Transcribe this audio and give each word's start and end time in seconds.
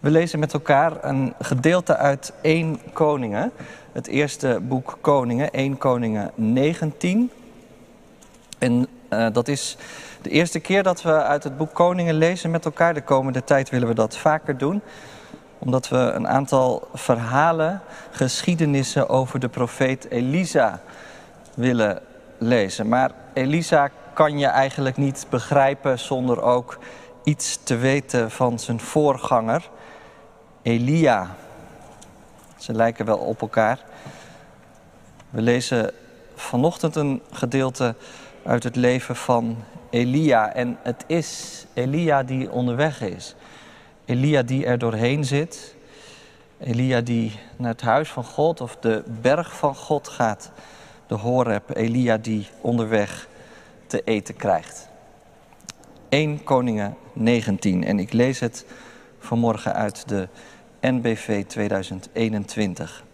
We 0.00 0.10
lezen 0.10 0.38
met 0.38 0.52
elkaar 0.52 1.04
een 1.04 1.34
gedeelte 1.40 1.96
uit 1.96 2.32
1 2.40 2.80
Koningen. 2.92 3.52
Het 3.92 4.06
eerste 4.06 4.60
boek 4.62 4.98
Koningen, 5.00 5.50
1 5.50 5.78
Koningen 5.78 6.30
19. 6.34 7.30
En 8.58 8.86
uh, 9.10 9.26
dat 9.32 9.48
is 9.48 9.76
de 10.22 10.30
eerste 10.30 10.60
keer 10.60 10.82
dat 10.82 11.02
we 11.02 11.22
uit 11.22 11.44
het 11.44 11.56
boek 11.56 11.74
Koningen 11.74 12.14
lezen 12.14 12.50
met 12.50 12.64
elkaar. 12.64 12.94
De 12.94 13.02
komende 13.02 13.44
tijd 13.44 13.70
willen 13.70 13.88
we 13.88 13.94
dat 13.94 14.16
vaker 14.16 14.58
doen. 14.58 14.80
Omdat 15.58 15.88
we 15.88 15.96
een 15.96 16.28
aantal 16.28 16.88
verhalen, 16.94 17.80
geschiedenissen 18.10 19.08
over 19.08 19.40
de 19.40 19.48
profeet 19.48 20.10
Elisa 20.10 20.80
willen 21.54 22.00
lezen. 22.38 22.88
Maar 22.88 23.10
Elisa 23.32 23.90
kan 24.14 24.38
je 24.38 24.46
eigenlijk 24.46 24.96
niet 24.96 25.26
begrijpen 25.30 25.98
zonder 25.98 26.42
ook 26.42 26.78
iets 27.24 27.58
te 27.62 27.76
weten 27.76 28.30
van 28.30 28.58
zijn 28.58 28.80
voorganger. 28.80 29.70
Elia. 30.68 31.34
Ze 32.56 32.72
lijken 32.72 33.04
wel 33.04 33.18
op 33.18 33.40
elkaar. 33.40 33.84
We 35.30 35.42
lezen 35.42 35.90
vanochtend 36.34 36.96
een 36.96 37.22
gedeelte 37.30 37.94
uit 38.44 38.62
het 38.62 38.76
leven 38.76 39.16
van 39.16 39.56
Elia. 39.90 40.54
En 40.54 40.78
het 40.82 41.04
is 41.06 41.64
Elia 41.74 42.22
die 42.22 42.50
onderweg 42.50 43.00
is. 43.00 43.34
Elia 44.04 44.42
die 44.42 44.66
er 44.66 44.78
doorheen 44.78 45.24
zit. 45.24 45.74
Elia 46.58 47.00
die 47.00 47.32
naar 47.56 47.72
het 47.72 47.80
huis 47.80 48.08
van 48.08 48.24
God 48.24 48.60
of 48.60 48.76
de 48.76 49.02
berg 49.20 49.56
van 49.56 49.74
God 49.74 50.08
gaat. 50.08 50.50
De 51.06 51.14
Horeb. 51.14 51.76
Elia 51.76 52.16
die 52.16 52.46
onderweg 52.60 53.28
te 53.86 54.02
eten 54.04 54.36
krijgt. 54.36 54.88
1 56.08 56.44
Koningen 56.44 56.96
19. 57.12 57.84
En 57.84 57.98
ik 57.98 58.12
lees 58.12 58.40
het 58.40 58.64
vanmorgen 59.18 59.74
uit 59.74 60.08
de 60.08 60.28
NBV 60.80 61.44
2021. 61.46 63.04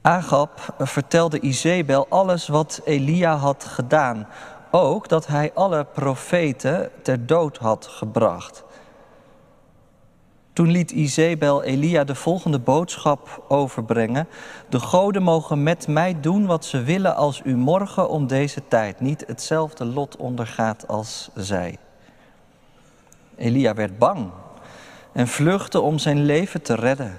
Agab 0.00 0.74
vertelde 0.78 1.40
Izebel 1.40 2.06
alles 2.08 2.48
wat 2.48 2.80
Elia 2.84 3.36
had 3.36 3.64
gedaan. 3.64 4.26
Ook 4.70 5.08
dat 5.08 5.26
hij 5.26 5.50
alle 5.54 5.84
profeten 5.84 6.90
ter 7.02 7.26
dood 7.26 7.56
had 7.56 7.86
gebracht. 7.86 8.64
Toen 10.52 10.70
liet 10.70 10.90
Izebel 10.90 11.62
Elia 11.62 12.04
de 12.04 12.14
volgende 12.14 12.58
boodschap 12.58 13.44
overbrengen. 13.48 14.28
De 14.68 14.80
goden 14.80 15.22
mogen 15.22 15.62
met 15.62 15.88
mij 15.88 16.20
doen 16.20 16.46
wat 16.46 16.64
ze 16.64 16.82
willen 16.82 17.16
als 17.16 17.40
u 17.44 17.56
morgen 17.56 18.08
om 18.08 18.26
deze 18.26 18.68
tijd 18.68 19.00
niet 19.00 19.24
hetzelfde 19.26 19.84
lot 19.84 20.16
ondergaat 20.16 20.88
als 20.88 21.30
zij. 21.34 21.78
Elia 23.36 23.74
werd 23.74 23.98
bang 23.98 24.30
en 25.12 25.28
vluchtte 25.28 25.80
om 25.80 25.98
zijn 25.98 26.24
leven 26.24 26.62
te 26.62 26.74
redden. 26.74 27.18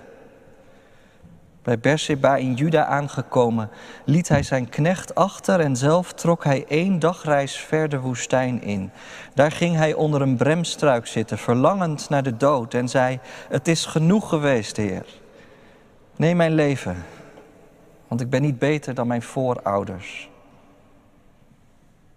Bij 1.67 1.79
Beersheba 1.79 2.35
in 2.35 2.53
Juda 2.53 2.85
aangekomen, 2.85 3.69
liet 4.05 4.27
hij 4.27 4.43
zijn 4.43 4.69
knecht 4.69 5.15
achter 5.15 5.59
en 5.59 5.75
zelf 5.75 6.13
trok 6.13 6.43
hij 6.43 6.65
één 6.67 6.99
dagreis 6.99 7.57
ver 7.57 7.89
de 7.89 7.99
woestijn 7.99 8.61
in. 8.61 8.91
Daar 9.33 9.51
ging 9.51 9.75
hij 9.75 9.93
onder 9.93 10.21
een 10.21 10.37
bremstruik 10.37 11.07
zitten, 11.07 11.37
verlangend 11.37 12.09
naar 12.09 12.23
de 12.23 12.37
dood 12.37 12.73
en 12.73 12.89
zei, 12.89 13.19
het 13.49 13.67
is 13.67 13.85
genoeg 13.85 14.29
geweest, 14.29 14.77
Heer. 14.77 15.05
Neem 16.15 16.37
mijn 16.37 16.53
leven, 16.53 17.05
want 18.07 18.21
ik 18.21 18.29
ben 18.29 18.41
niet 18.41 18.59
beter 18.59 18.93
dan 18.93 19.07
mijn 19.07 19.21
voorouders. 19.21 20.29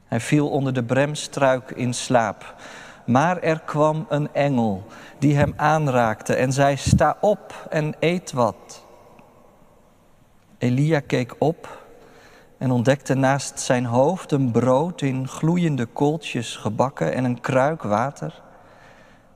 Hij 0.05 0.21
viel 0.21 0.49
onder 0.49 0.73
de 0.73 0.85
bremstruik 0.85 1.71
in 1.71 1.95
slaap. 1.95 2.55
Maar 3.11 3.39
er 3.39 3.61
kwam 3.61 4.07
een 4.09 4.35
engel 4.35 4.87
die 5.19 5.37
hem 5.37 5.53
aanraakte 5.57 6.35
en 6.35 6.53
zei: 6.53 6.77
Sta 6.77 7.17
op 7.21 7.67
en 7.71 7.95
eet 7.99 8.33
wat. 8.33 8.85
Elia 10.59 11.01
keek 11.01 11.35
op 11.39 11.85
en 12.59 12.71
ontdekte 12.71 13.15
naast 13.15 13.61
zijn 13.61 13.85
hoofd 13.85 14.33
een 14.33 14.51
brood 14.51 15.03
in 15.03 15.29
gloeiende 15.29 15.87
kooltjes 15.87 16.57
gebakken 16.57 17.15
en 17.15 17.25
een 17.25 17.41
kruik 17.41 17.83
water. 17.83 18.43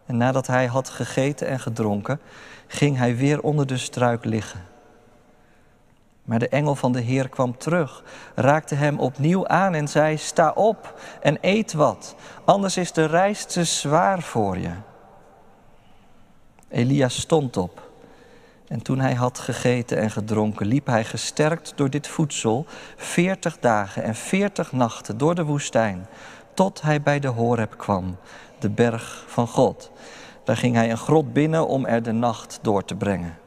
En 0.07 0.17
nadat 0.17 0.47
hij 0.47 0.67
had 0.67 0.89
gegeten 0.89 1.47
en 1.47 1.61
gedronken, 1.61 2.21
ging 2.67 2.97
hij 2.97 3.17
weer 3.17 3.43
onder 3.43 3.67
de 3.67 3.77
struik 3.77 4.25
liggen. 4.25 4.61
Maar 6.25 6.39
de 6.39 6.49
engel 6.49 6.75
van 6.75 6.93
de 6.93 7.01
Heer 7.01 7.29
kwam 7.29 7.59
terug, 7.59 8.05
raakte 8.35 8.75
hem 8.75 8.99
opnieuw 8.99 9.47
aan 9.47 9.75
en 9.75 9.89
zei: 9.89 10.17
Sta 10.17 10.51
op 10.51 11.01
en 11.21 11.39
eet 11.41 11.73
wat, 11.73 12.15
anders 12.45 12.77
is 12.77 12.93
de 12.93 13.05
reis 13.05 13.45
te 13.45 13.65
zwaar 13.65 14.23
voor 14.23 14.59
je. 14.59 14.73
Elia 16.69 17.09
stond 17.09 17.57
op 17.57 17.93
en 18.69 18.83
toen 18.83 19.01
hij 19.01 19.15
had 19.15 19.39
gegeten 19.39 19.99
en 19.99 20.11
gedronken, 20.11 20.67
liep 20.67 20.87
hij 20.87 21.05
gesterkt 21.05 21.73
door 21.77 21.91
dit 21.91 22.07
voedsel 22.07 22.67
veertig 22.97 23.59
dagen 23.59 24.03
en 24.03 24.15
veertig 24.15 24.73
nachten 24.73 25.19
door 25.19 25.35
de 25.35 25.45
woestijn, 25.45 26.07
tot 26.55 26.83
hij 26.83 27.03
bij 27.03 27.21
de 27.21 27.29
Horeb 27.29 27.79
kwam, 27.79 28.17
de 28.59 28.71
berg 28.71 29.25
van 29.27 29.49
God. 29.49 29.91
Daar 30.45 30.57
ging 30.57 30.75
hij 30.75 30.91
een 30.91 30.99
grot 30.99 31.33
binnen 31.33 31.67
om 31.69 31.87
er 31.87 32.03
de 32.03 32.13
nacht 32.13 32.59
door 32.63 32.85
te 32.85 32.95
brengen. 32.95 33.44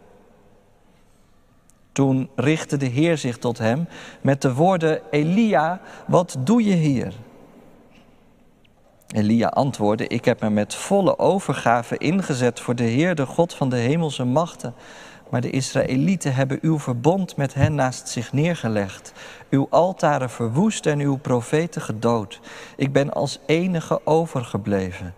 Toen 1.97 2.29
richtte 2.35 2.77
de 2.77 2.85
Heer 2.85 3.17
zich 3.17 3.37
tot 3.37 3.57
hem 3.57 3.87
met 4.21 4.41
de 4.41 4.53
woorden: 4.53 5.01
Elia, 5.11 5.81
wat 6.07 6.37
doe 6.39 6.63
je 6.63 6.73
hier? 6.73 7.13
Elia 9.07 9.47
antwoordde: 9.47 10.07
Ik 10.07 10.25
heb 10.25 10.41
me 10.41 10.49
met 10.49 10.75
volle 10.75 11.19
overgave 11.19 11.97
ingezet 11.97 12.59
voor 12.59 12.75
de 12.75 12.83
Heer, 12.83 13.15
de 13.15 13.25
God 13.25 13.53
van 13.53 13.69
de 13.69 13.75
hemelse 13.75 14.23
machten. 14.23 14.73
Maar 15.29 15.41
de 15.41 15.49
Israëlieten 15.49 16.35
hebben 16.35 16.59
uw 16.61 16.79
verbond 16.79 17.35
met 17.35 17.53
hen 17.53 17.75
naast 17.75 18.07
zich 18.07 18.33
neergelegd, 18.33 19.13
uw 19.49 19.67
altaren 19.69 20.29
verwoest 20.29 20.85
en 20.85 20.99
uw 20.99 21.15
profeten 21.15 21.81
gedood. 21.81 22.39
Ik 22.75 22.91
ben 22.91 23.13
als 23.13 23.39
enige 23.45 24.01
overgebleven. 24.03 25.13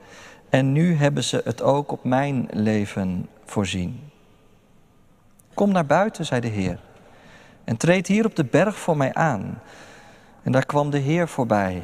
En 0.49 0.71
nu 0.71 0.95
hebben 0.95 1.23
ze 1.23 1.41
het 1.43 1.61
ook 1.61 1.91
op 1.91 2.03
mijn 2.03 2.47
leven 2.51 3.27
voorzien. 3.45 4.08
Kom 5.59 5.71
naar 5.71 5.85
buiten, 5.85 6.25
zei 6.25 6.41
de 6.41 6.47
Heer, 6.47 6.79
en 7.63 7.77
treed 7.77 8.07
hier 8.07 8.25
op 8.25 8.35
de 8.35 8.45
berg 8.45 8.79
voor 8.79 8.97
mij 8.97 9.13
aan. 9.13 9.61
En 10.43 10.51
daar 10.51 10.65
kwam 10.65 10.89
de 10.89 10.97
Heer 10.97 11.27
voorbij. 11.27 11.83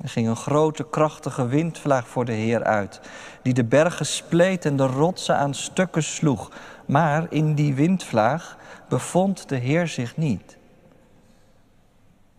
Er 0.00 0.08
ging 0.08 0.28
een 0.28 0.36
grote, 0.36 0.88
krachtige 0.88 1.46
windvlaag 1.46 2.08
voor 2.08 2.24
de 2.24 2.32
Heer 2.32 2.64
uit, 2.64 3.00
die 3.42 3.54
de 3.54 3.64
bergen 3.64 4.06
spleet 4.06 4.64
en 4.64 4.76
de 4.76 4.86
rotsen 4.86 5.36
aan 5.36 5.54
stukken 5.54 6.02
sloeg. 6.02 6.50
Maar 6.84 7.26
in 7.30 7.54
die 7.54 7.74
windvlaag 7.74 8.56
bevond 8.88 9.48
de 9.48 9.56
Heer 9.56 9.88
zich 9.88 10.16
niet. 10.16 10.56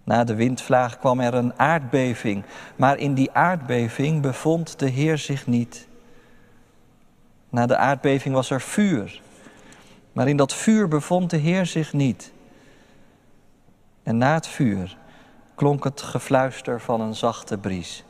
Na 0.03 0.23
de 0.23 0.35
windvlaag 0.35 0.99
kwam 0.99 1.19
er 1.19 1.33
een 1.33 1.59
aardbeving, 1.59 2.43
maar 2.75 2.97
in 2.97 3.13
die 3.13 3.31
aardbeving 3.31 4.21
bevond 4.21 4.79
de 4.79 4.89
Heer 4.89 5.17
zich 5.17 5.47
niet. 5.47 5.87
Na 7.49 7.65
de 7.65 7.77
aardbeving 7.77 8.35
was 8.35 8.49
er 8.49 8.61
vuur, 8.61 9.21
maar 10.17 10.27
in 10.27 10.37
dat 10.37 10.53
vuur 10.53 10.87
bevond 10.87 11.29
de 11.29 11.37
Heer 11.37 11.65
zich 11.65 11.93
niet. 11.93 12.31
En 14.03 14.17
na 14.17 14.33
het 14.33 14.47
vuur 14.47 14.97
klonk 15.55 15.83
het 15.83 16.01
gefluister 16.01 16.81
van 16.81 17.01
een 17.01 17.15
zachte 17.15 17.57
bries. 17.57 18.03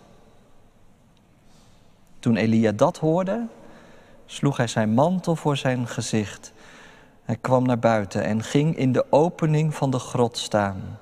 Toen 2.19 2.35
Elia 2.35 2.71
dat 2.71 2.97
hoorde, 2.97 3.47
sloeg 4.25 4.57
hij 4.57 4.67
zijn 4.67 4.93
mantel 4.93 5.35
voor 5.35 5.57
zijn 5.57 5.87
gezicht. 5.87 6.53
Hij 7.23 7.37
kwam 7.41 7.65
naar 7.65 7.79
buiten 7.79 8.23
en 8.23 8.43
ging 8.43 8.77
in 8.77 8.91
de 8.91 9.05
opening 9.09 9.75
van 9.75 9.91
de 9.91 9.99
grot 9.99 10.37
staan. 10.37 10.99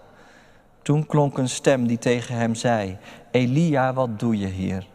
Toen 0.82 1.06
klonk 1.06 1.38
een 1.38 1.50
stem 1.50 1.88
die 1.88 1.98
tegen 1.98 2.36
hem 2.36 2.56
zei: 2.56 2.98
Elia, 3.32 3.94
wat 3.94 4.20
doe 4.20 4.38
je 4.38 4.48
hier? 4.48 4.88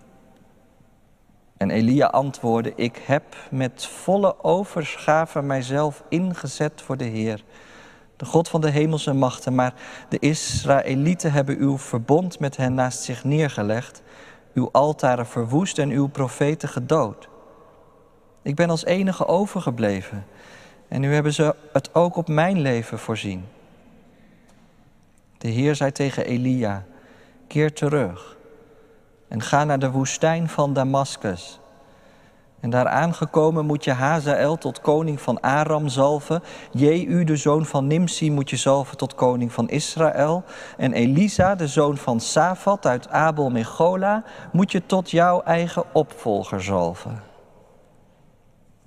En 1.60 1.70
Elia 1.70 2.06
antwoordde: 2.06 2.72
Ik 2.74 3.02
heb 3.06 3.36
met 3.50 3.86
volle 3.86 4.44
overschave 4.44 5.42
mijzelf 5.42 6.02
ingezet 6.08 6.82
voor 6.82 6.96
de 6.96 7.04
Heer, 7.04 7.44
de 8.16 8.24
God 8.24 8.48
van 8.48 8.60
de 8.60 8.70
hemelse 8.70 9.12
machten. 9.12 9.54
Maar 9.54 9.74
de 10.08 10.18
Israëlieten 10.18 11.32
hebben 11.32 11.58
uw 11.58 11.78
verbond 11.78 12.38
met 12.38 12.56
hen 12.56 12.74
naast 12.74 13.02
zich 13.02 13.24
neergelegd, 13.24 14.02
uw 14.54 14.68
altaren 14.72 15.26
verwoest 15.26 15.78
en 15.78 15.90
uw 15.90 16.06
profeten 16.06 16.68
gedood. 16.68 17.28
Ik 18.42 18.54
ben 18.54 18.70
als 18.70 18.84
enige 18.84 19.26
overgebleven. 19.26 20.26
En 20.88 21.00
nu 21.00 21.14
hebben 21.14 21.32
ze 21.32 21.54
het 21.72 21.94
ook 21.94 22.16
op 22.16 22.28
mijn 22.28 22.60
leven 22.60 22.98
voorzien. 22.98 23.44
De 25.38 25.48
Heer 25.48 25.74
zei 25.74 25.92
tegen 25.92 26.24
Elia: 26.24 26.84
Keer 27.46 27.72
terug 27.72 28.38
en 29.30 29.42
ga 29.42 29.64
naar 29.64 29.78
de 29.78 29.90
woestijn 29.90 30.48
van 30.48 30.72
Damascus. 30.72 31.59
En 32.60 32.70
daar 32.70 32.88
aangekomen 32.88 33.66
moet 33.66 33.84
je 33.84 33.92
Hazael 33.92 34.58
tot 34.58 34.80
koning 34.80 35.20
van 35.20 35.40
Aram 35.40 35.88
zalven. 35.88 36.42
Jehu, 36.72 37.24
de 37.24 37.36
zoon 37.36 37.66
van 37.66 37.86
Nimsi, 37.86 38.30
moet 38.30 38.50
je 38.50 38.56
zalven 38.56 38.96
tot 38.96 39.14
koning 39.14 39.52
van 39.52 39.68
Israël. 39.68 40.44
En 40.76 40.92
Elisa, 40.92 41.54
de 41.54 41.66
zoon 41.66 41.96
van 41.96 42.20
Safat 42.20 42.86
uit 42.86 43.08
Abel 43.08 43.50
Mechola, 43.50 44.24
moet 44.52 44.72
je 44.72 44.86
tot 44.86 45.10
jouw 45.10 45.42
eigen 45.42 45.84
opvolger 45.92 46.62
zalven. 46.62 47.22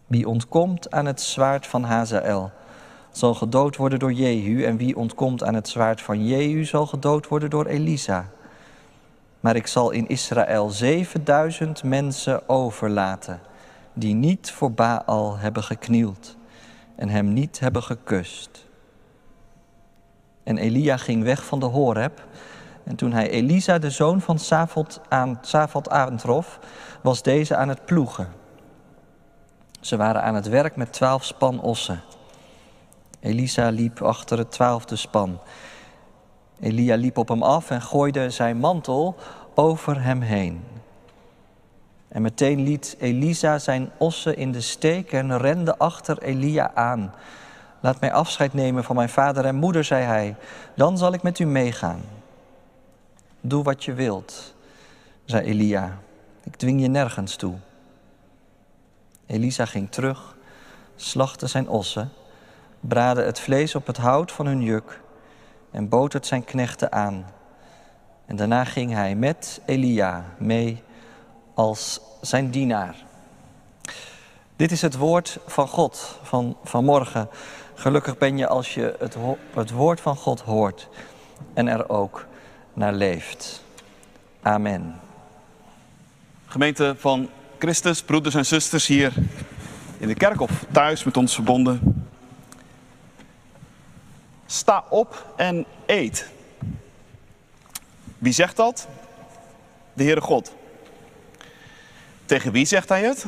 Wie 0.07 0.27
ontkomt 0.27 0.91
aan 0.91 1.05
het 1.05 1.21
zwaard 1.21 1.67
van 1.67 1.83
Hazael, 1.83 2.51
zal 3.11 3.33
gedood 3.33 3.75
worden 3.75 3.99
door 3.99 4.13
Jehu. 4.13 4.63
En 4.63 4.77
wie 4.77 4.95
ontkomt 4.95 5.43
aan 5.43 5.53
het 5.53 5.67
zwaard 5.67 6.01
van 6.01 6.25
Jehu, 6.25 6.65
zal 6.65 6.85
gedood 6.85 7.27
worden 7.27 7.49
door 7.49 7.65
Elisa. 7.65 8.29
Maar 9.39 9.55
ik 9.55 9.67
zal 9.67 9.91
in 9.91 10.07
Israël 10.07 10.69
7000 10.69 11.83
mensen 11.83 12.49
overlaten 12.49 13.39
die 13.93 14.13
niet 14.13 14.51
voor 14.51 14.71
Baal 14.71 15.37
hebben 15.37 15.63
geknield 15.63 16.35
en 16.95 17.09
hem 17.09 17.33
niet 17.33 17.59
hebben 17.59 17.83
gekust. 17.83 18.65
En 20.43 20.57
Elia 20.57 20.97
ging 20.97 21.23
weg 21.23 21.45
van 21.45 21.59
de 21.59 21.65
Horeb. 21.65 22.27
En 22.83 22.95
toen 22.95 23.13
hij 23.13 23.29
Elisa, 23.29 23.79
de 23.79 23.89
zoon 23.89 24.21
van 24.21 24.39
Safot, 24.39 25.01
aan, 25.09 25.37
Safot 25.41 25.89
aantrof, 25.89 26.59
was 27.01 27.21
deze 27.21 27.55
aan 27.55 27.69
het 27.69 27.85
ploegen. 27.85 28.27
Ze 29.81 29.97
waren 29.97 30.23
aan 30.23 30.35
het 30.35 30.47
werk 30.47 30.75
met 30.75 30.93
twaalf 30.93 31.23
span 31.23 31.61
ossen. 31.61 32.01
Elisa 33.19 33.69
liep 33.69 34.01
achter 34.01 34.37
het 34.37 34.51
twaalfde 34.51 34.95
span. 34.95 35.39
Elia 36.59 36.95
liep 36.95 37.17
op 37.17 37.27
hem 37.27 37.43
af 37.43 37.69
en 37.69 37.81
gooide 37.81 38.29
zijn 38.29 38.57
mantel 38.57 39.15
over 39.55 40.03
hem 40.03 40.21
heen. 40.21 40.72
En 42.13 42.21
meteen 42.21 42.63
liet 42.63 42.95
Elisa 42.99 43.59
zijn 43.59 43.91
ossen 43.97 44.37
in 44.37 44.51
de 44.51 44.61
steek 44.61 45.11
en 45.11 45.37
rende 45.37 45.77
achter 45.77 46.21
Elia 46.21 46.71
aan. 46.73 47.13
Laat 47.79 47.99
mij 47.99 48.13
afscheid 48.13 48.53
nemen 48.53 48.83
van 48.83 48.95
mijn 48.95 49.09
vader 49.09 49.45
en 49.45 49.55
moeder, 49.55 49.83
zei 49.83 50.03
hij. 50.03 50.35
Dan 50.75 50.97
zal 50.97 51.13
ik 51.13 51.23
met 51.23 51.39
u 51.39 51.45
meegaan. 51.45 52.01
Doe 53.41 53.63
wat 53.63 53.83
je 53.83 53.93
wilt, 53.93 54.55
zei 55.25 55.45
Elia. 55.45 55.97
Ik 56.43 56.55
dwing 56.55 56.81
je 56.81 56.87
nergens 56.87 57.35
toe. 57.35 57.55
Elisa 59.25 59.65
ging 59.65 59.91
terug, 59.91 60.35
slachtte 60.95 61.47
zijn 61.47 61.67
ossen, 61.69 62.09
braadde 62.79 63.23
het 63.23 63.39
vlees 63.39 63.75
op 63.75 63.87
het 63.87 63.97
hout 63.97 64.31
van 64.31 64.45
hun 64.45 64.61
juk 64.61 65.01
en 65.71 65.89
bood 65.89 66.13
het 66.13 66.27
zijn 66.27 66.43
knechten 66.43 66.91
aan. 66.91 67.25
En 68.25 68.35
daarna 68.35 68.63
ging 68.63 68.93
hij 68.93 69.15
met 69.15 69.61
Elia 69.65 70.25
mee 70.37 70.83
als 71.53 71.99
zijn 72.21 72.49
dienaar. 72.49 72.95
Dit 74.55 74.71
is 74.71 74.81
het 74.81 74.97
woord 74.97 75.37
van 75.45 75.67
God 75.67 76.19
van 76.23 76.57
vanmorgen. 76.63 77.29
Gelukkig 77.73 78.17
ben 78.17 78.37
je 78.37 78.47
als 78.47 78.73
je 78.73 78.95
het, 78.99 79.15
het 79.53 79.71
woord 79.71 80.01
van 80.01 80.15
God 80.15 80.41
hoort 80.41 80.89
en 81.53 81.67
er 81.67 81.89
ook 81.89 82.25
naar 82.73 82.93
leeft. 82.93 83.63
Amen. 84.41 84.99
Gemeente 86.45 86.95
van 86.97 87.29
Christus, 87.59 88.03
broeders 88.03 88.35
en 88.35 88.45
zusters 88.45 88.87
hier 88.87 89.13
in 89.97 90.07
de 90.07 90.13
kerk 90.13 90.41
of 90.41 90.65
thuis 90.71 91.03
met 91.03 91.17
ons 91.17 91.33
verbonden. 91.33 92.07
Sta 94.45 94.83
op 94.89 95.33
en 95.35 95.65
eet. 95.85 96.29
Wie 98.17 98.33
zegt 98.33 98.55
dat? 98.55 98.87
De 99.93 100.03
Heere 100.03 100.21
God. 100.21 100.53
Tegen 102.33 102.51
wie 102.51 102.65
zegt 102.65 102.89
hij 102.89 103.01
het? 103.01 103.25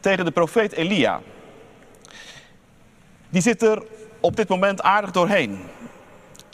Tegen 0.00 0.24
de 0.24 0.30
profeet 0.30 0.72
Elia. 0.72 1.20
Die 3.28 3.42
zit 3.42 3.62
er 3.62 3.82
op 4.20 4.36
dit 4.36 4.48
moment 4.48 4.82
aardig 4.82 5.10
doorheen. 5.10 5.60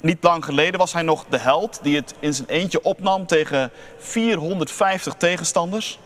Niet 0.00 0.22
lang 0.22 0.44
geleden 0.44 0.78
was 0.78 0.92
hij 0.92 1.02
nog 1.02 1.24
de 1.28 1.38
held 1.38 1.78
die 1.82 1.96
het 1.96 2.14
in 2.18 2.34
zijn 2.34 2.48
eentje 2.48 2.82
opnam 2.82 3.26
tegen 3.26 3.70
450 3.98 5.14
tegenstanders. 5.14 5.98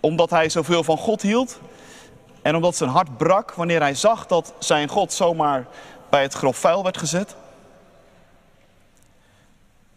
Omdat 0.00 0.30
hij 0.30 0.48
zoveel 0.48 0.84
van 0.84 0.98
God 0.98 1.22
hield 1.22 1.60
en 2.42 2.54
omdat 2.54 2.76
zijn 2.76 2.90
hart 2.90 3.16
brak 3.16 3.52
wanneer 3.52 3.80
hij 3.80 3.94
zag 3.94 4.26
dat 4.26 4.54
zijn 4.58 4.88
God 4.88 5.12
zomaar 5.12 5.66
bij 6.10 6.22
het 6.22 6.34
grof 6.34 6.56
vuil 6.56 6.82
werd 6.82 6.98
gezet. 6.98 7.36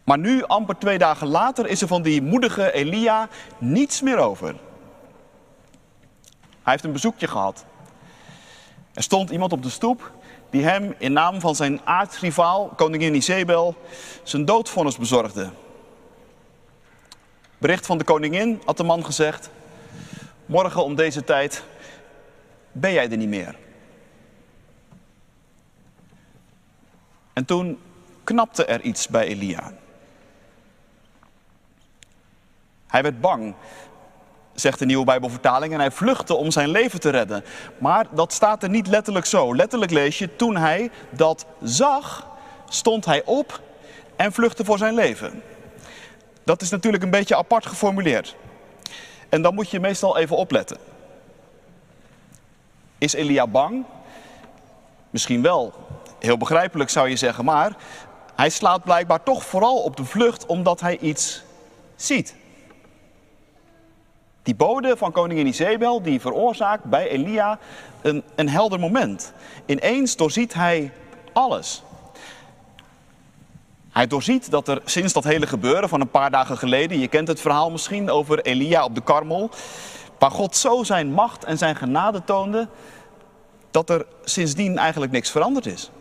Maar 0.04 0.18
nu, 0.18 0.44
amper 0.44 0.78
twee 0.78 0.98
dagen 0.98 1.28
later, 1.28 1.68
is 1.68 1.82
er 1.82 1.88
van 1.88 2.02
die 2.02 2.22
moedige 2.22 2.72
Elia 2.72 3.30
niets 3.58 4.02
meer 4.02 4.18
over. 4.18 4.56
Hij 6.64 6.72
heeft 6.72 6.84
een 6.84 6.92
bezoekje 6.92 7.28
gehad. 7.28 7.66
Er 8.94 9.04
stond 9.04 9.30
iemand 9.30 9.52
op 9.52 9.64
de 9.64 9.70
stoep 9.70 10.12
die 10.50 10.64
hem 10.64 10.96
in 10.98 11.14
naam 11.14 11.40
van 11.40 11.56
zijn 11.56 11.82
aartsrivaal, 11.84 12.68
koningin 12.68 13.16
Isabel, 13.16 13.76
zijn 14.24 14.46
doodvonnis 14.46 14.98
bezorgde. 14.98 15.50
Bericht 17.58 17.86
van 17.86 17.98
de 17.98 18.04
koningin 18.04 18.62
had 18.66 18.78
de 18.78 18.84
man 18.84 19.06
gezegd: 19.06 19.50
Morgen 20.46 20.84
om 20.84 20.96
deze 20.96 21.24
tijd 21.24 21.64
ben 22.72 22.94
jij 22.94 23.12
er 23.12 23.18
niet 23.18 23.30
meer. 23.30 23.56
En 27.34 27.46
toen 27.46 27.80
knapte 28.24 28.66
er 28.66 28.82
iets 28.82 29.08
bij 29.08 29.28
Elia. 29.28 29.74
Hij 32.92 33.02
werd 33.02 33.22
bang, 33.22 33.54
zegt 34.54 34.80
de 34.80 34.86
nieuwe 34.86 35.06
Bijbelvertaling, 35.06 35.74
en 35.74 35.80
hij 35.80 35.92
vluchtte 35.92 36.34
om 36.34 36.52
zijn 36.52 36.70
leven 36.70 37.00
te 37.00 37.10
redden. 37.10 37.44
Maar 37.78 38.06
dat 38.12 38.34
staat 38.34 38.64
er 38.64 38.70
niet 38.70 38.88
letterlijk 38.88 39.26
zo. 39.26 39.56
Letterlijk 39.56 39.92
lees 39.92 40.18
je, 40.18 40.36
toen 40.36 40.58
hij 40.58 40.92
dat 41.10 41.46
zag, 41.64 42.28
stond 42.70 43.06
hij 43.06 43.24
op 43.26 43.62
en 44.16 44.34
vluchtte 44.34 44.66
voor 44.66 44.78
zijn 44.78 44.94
leven. 44.94 45.44
Dat 46.44 46.62
is 46.62 46.70
natuurlijk 46.70 47.04
een 47.04 47.10
beetje 47.10 47.36
apart 47.36 47.66
geformuleerd. 47.66 48.36
En 49.30 49.42
dan 49.42 49.54
moet 49.54 49.70
je 49.70 49.80
meestal 49.80 50.18
even 50.18 50.36
opletten. 50.36 50.78
Is 52.98 53.14
Elia 53.14 53.48
bang? 53.48 53.86
Misschien 55.10 55.42
wel. 55.42 55.74
Heel 56.20 56.38
begrijpelijk 56.38 56.90
zou 56.90 57.10
je 57.10 57.16
zeggen, 57.16 57.46
maar 57.46 57.76
hij 58.36 58.50
slaat 58.50 58.84
blijkbaar 58.84 59.24
toch 59.24 59.46
vooral 59.46 59.78
op 59.78 59.96
de 59.96 60.06
vlucht 60.06 60.46
omdat 60.46 60.80
hij 60.80 60.98
iets 60.98 61.44
ziet. 61.96 62.36
Die 64.44 64.56
bode 64.56 64.98
van 64.98 65.12
koningin 65.12 65.48
Isabel, 65.48 66.02
die 66.02 66.22
veroorzaakt 66.22 66.84
bij 66.84 67.10
Elia 67.10 67.60
een, 68.02 68.24
een 68.36 68.50
helder 68.50 68.80
moment. 68.80 69.34
Ineens 69.66 70.16
doorziet 70.16 70.54
hij 70.54 70.92
alles. 71.34 71.84
Hij 73.92 74.08
doorziet 74.08 74.52
dat 74.52 74.68
er 74.68 74.82
sinds 74.86 75.14
dat 75.14 75.24
hele 75.24 75.48
gebeuren 75.48 75.90
van 75.90 76.02
een 76.02 76.10
paar 76.10 76.32
dagen 76.32 76.58
geleden, 76.58 77.00
je 77.00 77.08
kent 77.08 77.28
het 77.28 77.42
verhaal 77.42 77.72
misschien 77.72 78.10
over 78.10 78.42
Elia 78.42 78.84
op 78.84 78.96
de 78.96 79.02
Karmel, 79.02 79.50
waar 80.20 80.32
God 80.32 80.56
zo 80.56 80.84
zijn 80.84 81.12
macht 81.12 81.44
en 81.44 81.58
zijn 81.58 81.76
genade 81.76 82.24
toonde, 82.24 82.68
dat 83.72 83.90
er 83.90 84.06
sindsdien 84.24 84.78
eigenlijk 84.78 85.12
niks 85.12 85.32
veranderd 85.32 85.66
is. 85.66 85.92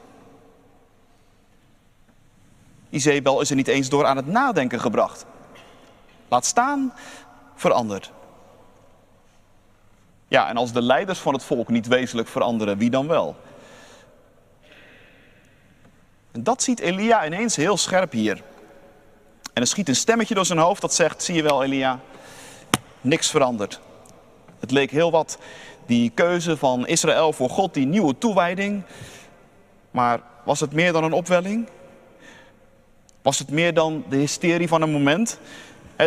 Isabel 2.91 3.41
is 3.41 3.51
er 3.51 3.57
niet 3.57 3.69
eens 3.69 3.89
door 3.89 4.07
aan 4.07 4.17
het 4.17 4.27
nadenken 4.27 4.81
gebracht. 4.81 5.27
Laat 6.29 6.45
staan 6.45 6.93
veranderd. 7.55 8.13
Ja, 10.31 10.49
en 10.49 10.57
als 10.57 10.73
de 10.73 10.83
leiders 10.83 11.19
van 11.19 11.33
het 11.33 11.45
volk 11.45 11.69
niet 11.69 11.87
wezenlijk 11.87 12.29
veranderen, 12.29 12.79
wie 12.79 12.91
dan 12.91 13.07
wel? 13.07 13.37
En 16.33 16.43
dat 16.43 16.63
ziet 16.63 16.81
Elia 16.81 17.27
ineens 17.27 17.57
heel 17.57 17.77
scherp 17.77 18.13
hier. 18.13 18.43
En 19.53 19.63
er 19.63 19.67
schiet 19.67 19.89
een 19.89 19.97
stemmetje 19.97 20.35
door 20.35 20.47
zijn 20.47 20.59
hoofd 20.59 20.81
dat 20.81 20.95
zegt: 20.95 21.23
Zie 21.23 21.35
je 21.35 21.43
wel, 21.43 21.63
Elia, 21.63 22.01
niks 23.01 23.31
verandert. 23.31 23.81
Het 24.61 24.71
leek 24.71 24.91
heel 24.91 25.11
wat 25.11 25.39
die 25.87 26.11
keuze 26.11 26.57
van 26.57 26.87
Israël 26.87 27.33
voor 27.33 27.51
God, 27.51 27.75
die 27.75 27.87
nieuwe 27.87 28.19
toewijding. 28.19 28.83
Maar 29.91 30.21
was 30.45 30.61
het 30.61 30.73
meer 30.73 30.93
dan 30.93 31.05
een 31.05 31.13
opwelling? 31.13 31.69
Was 33.23 33.39
het 33.39 33.51
meer 33.51 33.75
dan 33.75 34.05
de 34.09 34.17
hysterie 34.17 34.69
van 34.69 34.83
een 34.83 34.93
moment? 34.93 35.39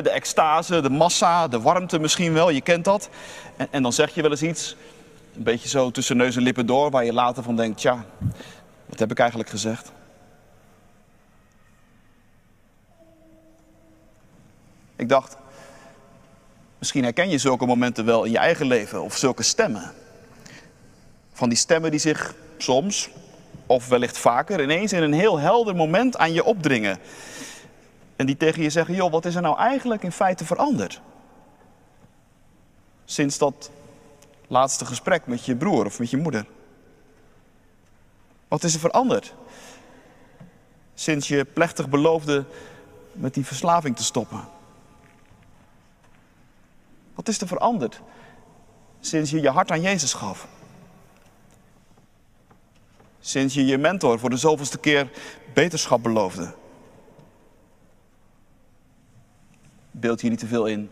De 0.01 0.09
extase, 0.09 0.81
de 0.81 0.89
massa, 0.89 1.47
de 1.47 1.61
warmte 1.61 1.99
misschien 1.99 2.33
wel, 2.33 2.49
je 2.49 2.61
kent 2.61 2.85
dat. 2.85 3.09
En, 3.57 3.67
en, 3.71 3.83
dan 3.83 3.93
zeg 3.93 4.15
je 4.15 4.21
wel 4.21 4.31
eens 4.31 4.41
iets, 4.41 4.75
een 5.35 5.43
beetje 5.43 5.69
zo 5.69 5.91
tussen 5.91 6.17
neus 6.17 6.35
en 6.35 6.41
lippen 6.41 6.65
door, 6.65 6.89
waar 6.89 7.05
je 7.05 7.13
later 7.13 7.43
van 7.43 7.55
denkt, 7.55 7.81
ja, 7.81 8.05
wat 8.85 8.99
heb 8.99 9.11
ik 9.11 9.19
eigenlijk 9.19 9.49
gezegd? 9.49 9.91
Ik 14.95 15.09
dacht, 15.09 15.37
misschien 16.79 17.03
herken 17.03 17.29
je 17.29 17.37
zulke 17.37 17.65
momenten 17.65 18.05
wel 18.05 18.23
in 18.23 18.31
je 18.31 18.37
eigen 18.37 18.65
leven 18.65 19.01
of 19.01 19.17
zulke 19.17 19.43
stemmen. 19.43 19.91
Van 21.33 21.49
die 21.49 21.57
stemmen 21.57 21.91
die 21.91 21.99
zich 21.99 22.35
soms, 22.57 23.09
of 23.65 23.87
wellicht 23.87 24.17
vaker, 24.17 24.61
ineens 24.61 24.93
in 24.93 25.03
een 25.03 25.13
heel 25.13 25.39
helder 25.39 25.75
moment 25.75 26.17
aan 26.17 26.33
je 26.33 26.43
opdringen. 26.43 26.99
En 28.15 28.25
die 28.25 28.37
tegen 28.37 28.63
je 28.63 28.69
zeggen, 28.69 28.95
joh, 28.95 29.11
wat 29.11 29.25
is 29.25 29.35
er 29.35 29.41
nou 29.41 29.57
eigenlijk 29.57 30.03
in 30.03 30.11
feite 30.11 30.45
veranderd? 30.45 31.01
Sinds 33.05 33.37
dat 33.37 33.71
laatste 34.47 34.85
gesprek 34.85 35.25
met 35.27 35.45
je 35.45 35.55
broer 35.55 35.85
of 35.85 35.99
met 35.99 36.09
je 36.09 36.17
moeder. 36.17 36.45
Wat 38.47 38.63
is 38.63 38.73
er 38.73 38.79
veranderd? 38.79 39.33
Sinds 40.93 41.27
je 41.27 41.45
plechtig 41.45 41.89
beloofde 41.89 42.45
met 43.11 43.33
die 43.33 43.45
verslaving 43.45 43.95
te 43.95 44.03
stoppen. 44.03 44.45
Wat 47.15 47.27
is 47.27 47.41
er 47.41 47.47
veranderd 47.47 48.01
sinds 48.99 49.29
je 49.29 49.41
je 49.41 49.49
hart 49.49 49.71
aan 49.71 49.81
Jezus 49.81 50.13
gaf? 50.13 50.47
Sinds 53.19 53.53
je 53.53 53.65
je 53.65 53.77
mentor 53.77 54.19
voor 54.19 54.29
de 54.29 54.37
zoveelste 54.37 54.77
keer 54.77 55.11
beterschap 55.53 56.03
beloofde. 56.03 56.53
Beeld 59.95 60.21
je 60.21 60.29
niet 60.29 60.39
te 60.39 60.47
veel 60.47 60.65
in. 60.65 60.89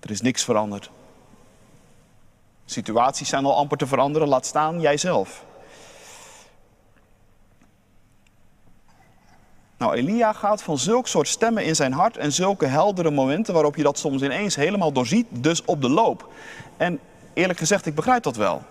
Er 0.00 0.10
is 0.10 0.20
niks 0.20 0.44
veranderd. 0.44 0.90
Situaties 2.64 3.28
zijn 3.28 3.44
al 3.44 3.56
amper 3.56 3.78
te 3.78 3.86
veranderen, 3.86 4.28
laat 4.28 4.46
staan 4.46 4.80
jijzelf. 4.80 5.44
Nou, 9.76 9.94
Elia 9.94 10.32
gaat 10.32 10.62
van 10.62 10.78
zulk 10.78 11.08
soort 11.08 11.28
stemmen 11.28 11.64
in 11.64 11.76
zijn 11.76 11.92
hart 11.92 12.16
en 12.16 12.32
zulke 12.32 12.66
heldere 12.66 13.10
momenten 13.10 13.54
waarop 13.54 13.76
je 13.76 13.82
dat 13.82 13.98
soms 13.98 14.22
ineens 14.22 14.56
helemaal 14.56 14.92
doorziet, 14.92 15.26
dus 15.30 15.64
op 15.64 15.80
de 15.80 15.88
loop. 15.88 16.28
En 16.76 17.00
eerlijk 17.34 17.58
gezegd, 17.58 17.86
ik 17.86 17.94
begrijp 17.94 18.22
dat 18.22 18.36
wel. 18.36 18.62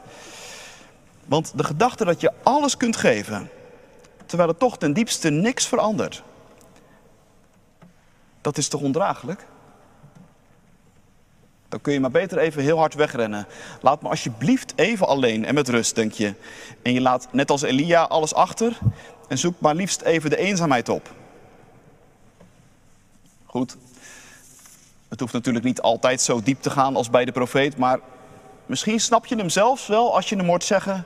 Want 1.25 1.58
de 1.58 1.63
gedachte 1.63 2.05
dat 2.05 2.22
je 2.22 2.31
alles 2.43 2.77
kunt 2.77 2.96
geven, 2.96 3.50
terwijl 4.25 4.50
het 4.50 4.60
toch 4.60 4.77
ten 4.77 4.93
diepste 4.93 5.29
niks 5.29 5.67
verandert, 5.67 6.24
dat 8.41 8.58
is 8.58 8.67
toch 8.67 8.81
ondraaglijk? 8.81 9.46
Dan 11.69 11.81
kun 11.81 11.93
je 11.93 12.00
maar 12.00 12.12
beter 12.12 12.38
even 12.38 12.63
heel 12.63 12.77
hard 12.77 12.93
wegrennen. 12.93 13.48
Laat 13.81 14.01
me 14.01 14.10
alsjeblieft 14.10 14.74
even 14.75 15.08
alleen 15.08 15.46
en 15.46 15.53
met 15.53 15.69
rust, 15.69 15.96
denk 15.96 16.12
je. 16.12 16.34
En 16.81 16.93
je 16.93 17.01
laat 17.01 17.27
net 17.31 17.51
als 17.51 17.62
Elia 17.62 18.03
alles 18.03 18.34
achter 18.34 18.77
en 19.27 19.38
zoek 19.38 19.60
maar 19.60 19.75
liefst 19.75 20.01
even 20.01 20.29
de 20.29 20.38
eenzaamheid 20.38 20.89
op. 20.89 21.13
Goed, 23.46 23.77
het 25.10 25.19
hoeft 25.19 25.34
natuurlijk 25.34 25.65
niet 25.65 25.81
altijd 25.81 26.22
zo 26.22 26.41
diep 26.41 26.62
te 26.62 26.69
gaan 26.69 26.96
als 26.96 27.10
bij 27.10 27.25
de 27.25 27.31
profeet, 27.31 27.77
maar 27.77 28.00
misschien 28.65 29.00
snap 29.00 29.25
je 29.25 29.36
hem 29.36 29.50
zelfs 29.50 29.88
wel 29.88 30.15
als 30.15 30.29
je 30.29 30.36
hem 30.36 30.46
hoort 30.46 30.63
zeggen: 30.63 31.05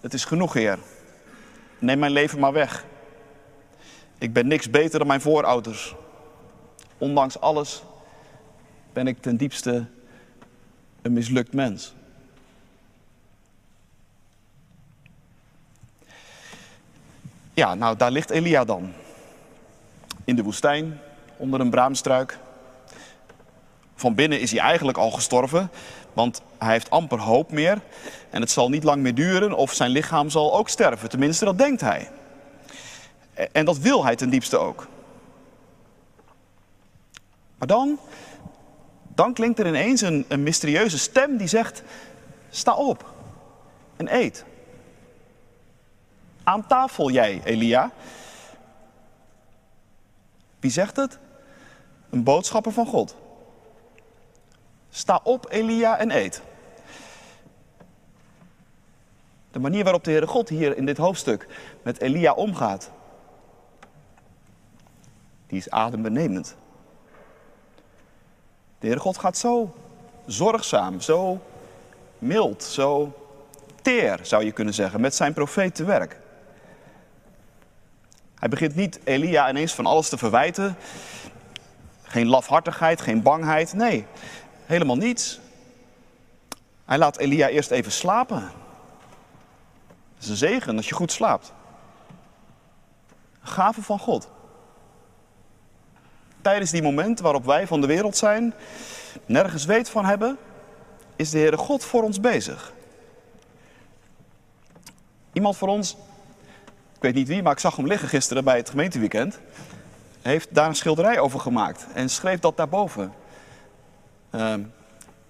Het 0.00 0.14
is 0.14 0.24
genoeg, 0.24 0.52
Heer. 0.52 0.78
Neem 1.78 1.98
mijn 1.98 2.12
leven 2.12 2.38
maar 2.38 2.52
weg. 2.52 2.84
Ik 4.18 4.32
ben 4.32 4.46
niks 4.46 4.70
beter 4.70 4.98
dan 4.98 5.08
mijn 5.08 5.20
voorouders. 5.20 5.94
Ondanks 6.98 7.40
alles 7.40 7.82
ben 8.92 9.06
ik 9.06 9.22
ten 9.22 9.36
diepste 9.36 9.86
een 11.02 11.12
mislukt 11.12 11.52
mens. 11.52 11.94
Ja, 17.54 17.74
nou 17.74 17.96
daar 17.96 18.10
ligt 18.10 18.30
Elia 18.30 18.64
dan. 18.64 18.92
In 20.24 20.36
de 20.36 20.42
woestijn, 20.42 21.00
onder 21.36 21.60
een 21.60 21.70
braamstruik. 21.70 22.38
Van 23.94 24.14
binnen 24.14 24.40
is 24.40 24.50
hij 24.50 24.60
eigenlijk 24.60 24.98
al 24.98 25.10
gestorven, 25.10 25.70
want 26.12 26.42
hij 26.58 26.72
heeft 26.72 26.90
amper 26.90 27.20
hoop 27.20 27.50
meer. 27.50 27.80
En 28.30 28.40
het 28.40 28.50
zal 28.50 28.68
niet 28.68 28.84
lang 28.84 29.02
meer 29.02 29.14
duren 29.14 29.52
of 29.52 29.72
zijn 29.72 29.90
lichaam 29.90 30.30
zal 30.30 30.56
ook 30.56 30.68
sterven. 30.68 31.08
Tenminste, 31.08 31.44
dat 31.44 31.58
denkt 31.58 31.80
hij. 31.80 32.10
En 33.52 33.64
dat 33.64 33.78
wil 33.78 34.04
hij 34.04 34.16
ten 34.16 34.30
diepste 34.30 34.56
ook. 34.56 34.86
Maar 37.58 37.68
dan, 37.68 37.98
klinkt 39.32 39.58
er 39.58 39.66
ineens 39.66 40.00
een, 40.00 40.24
een 40.28 40.42
mysterieuze 40.42 40.98
stem 40.98 41.36
die 41.36 41.46
zegt: 41.46 41.82
Sta 42.50 42.74
op 42.74 43.14
en 43.96 44.14
eet. 44.14 44.44
Aan 46.42 46.66
tafel 46.66 47.10
jij, 47.10 47.40
Elia. 47.44 47.90
Wie 50.60 50.70
zegt 50.70 50.96
het? 50.96 51.18
Een 52.10 52.22
boodschapper 52.22 52.72
van 52.72 52.86
God. 52.86 53.16
Sta 54.90 55.20
op, 55.22 55.46
Elia, 55.50 55.98
en 55.98 56.10
eet. 56.10 56.42
De 59.50 59.58
manier 59.58 59.84
waarop 59.84 60.04
de 60.04 60.10
Heere 60.10 60.26
God 60.26 60.48
hier 60.48 60.76
in 60.76 60.86
dit 60.86 60.96
hoofdstuk 60.96 61.46
met 61.82 62.00
Elia 62.00 62.32
omgaat, 62.32 62.90
die 65.46 65.58
is 65.58 65.70
adembenemend. 65.70 66.56
De 68.78 68.86
Heere 68.86 69.00
God 69.00 69.18
gaat 69.18 69.36
zo 69.36 69.74
zorgzaam, 70.26 71.00
zo 71.00 71.40
mild, 72.18 72.62
zo 72.62 73.12
teer, 73.82 74.18
zou 74.22 74.44
je 74.44 74.52
kunnen 74.52 74.74
zeggen, 74.74 75.00
met 75.00 75.14
zijn 75.14 75.32
profeet 75.32 75.74
te 75.74 75.84
werk. 75.84 76.20
Hij 78.34 78.48
begint 78.48 78.74
niet 78.74 79.00
Elia 79.04 79.48
ineens 79.48 79.74
van 79.74 79.86
alles 79.86 80.08
te 80.08 80.18
verwijten. 80.18 80.76
Geen 82.02 82.26
lafhartigheid, 82.26 83.00
geen 83.00 83.22
bangheid. 83.22 83.72
Nee, 83.72 84.06
helemaal 84.66 84.96
niets. 84.96 85.40
Hij 86.84 86.98
laat 86.98 87.18
Elia 87.18 87.48
eerst 87.48 87.70
even 87.70 87.92
slapen. 87.92 88.42
Het 90.14 90.22
is 90.22 90.28
een 90.28 90.36
zegen 90.36 90.76
als 90.76 90.88
je 90.88 90.94
goed 90.94 91.12
slaapt. 91.12 91.52
Een 93.40 93.48
gave 93.48 93.82
van 93.82 93.98
God. 93.98 94.28
Tijdens 96.48 96.70
die 96.70 96.82
momenten 96.82 97.24
waarop 97.24 97.44
wij 97.44 97.66
van 97.66 97.80
de 97.80 97.86
wereld 97.86 98.16
zijn, 98.16 98.54
nergens 99.26 99.64
weet 99.64 99.90
van 99.90 100.04
hebben, 100.04 100.38
is 101.16 101.30
de 101.30 101.38
Heere 101.38 101.56
God 101.56 101.84
voor 101.84 102.02
ons 102.02 102.20
bezig. 102.20 102.72
Iemand 105.32 105.56
voor 105.56 105.68
ons 105.68 105.96
ik 106.94 107.02
weet 107.02 107.14
niet 107.14 107.28
wie, 107.28 107.42
maar 107.42 107.52
ik 107.52 107.58
zag 107.58 107.76
hem 107.76 107.86
liggen 107.86 108.08
gisteren 108.08 108.44
bij 108.44 108.56
het 108.56 108.70
gemeenteweekend. 108.70 109.38
Heeft 110.22 110.54
daar 110.54 110.68
een 110.68 110.74
schilderij 110.74 111.18
over 111.18 111.40
gemaakt 111.40 111.86
en 111.94 112.08
schreef 112.08 112.38
dat 112.38 112.56
daarboven. 112.56 113.12
Uh, 114.30 114.54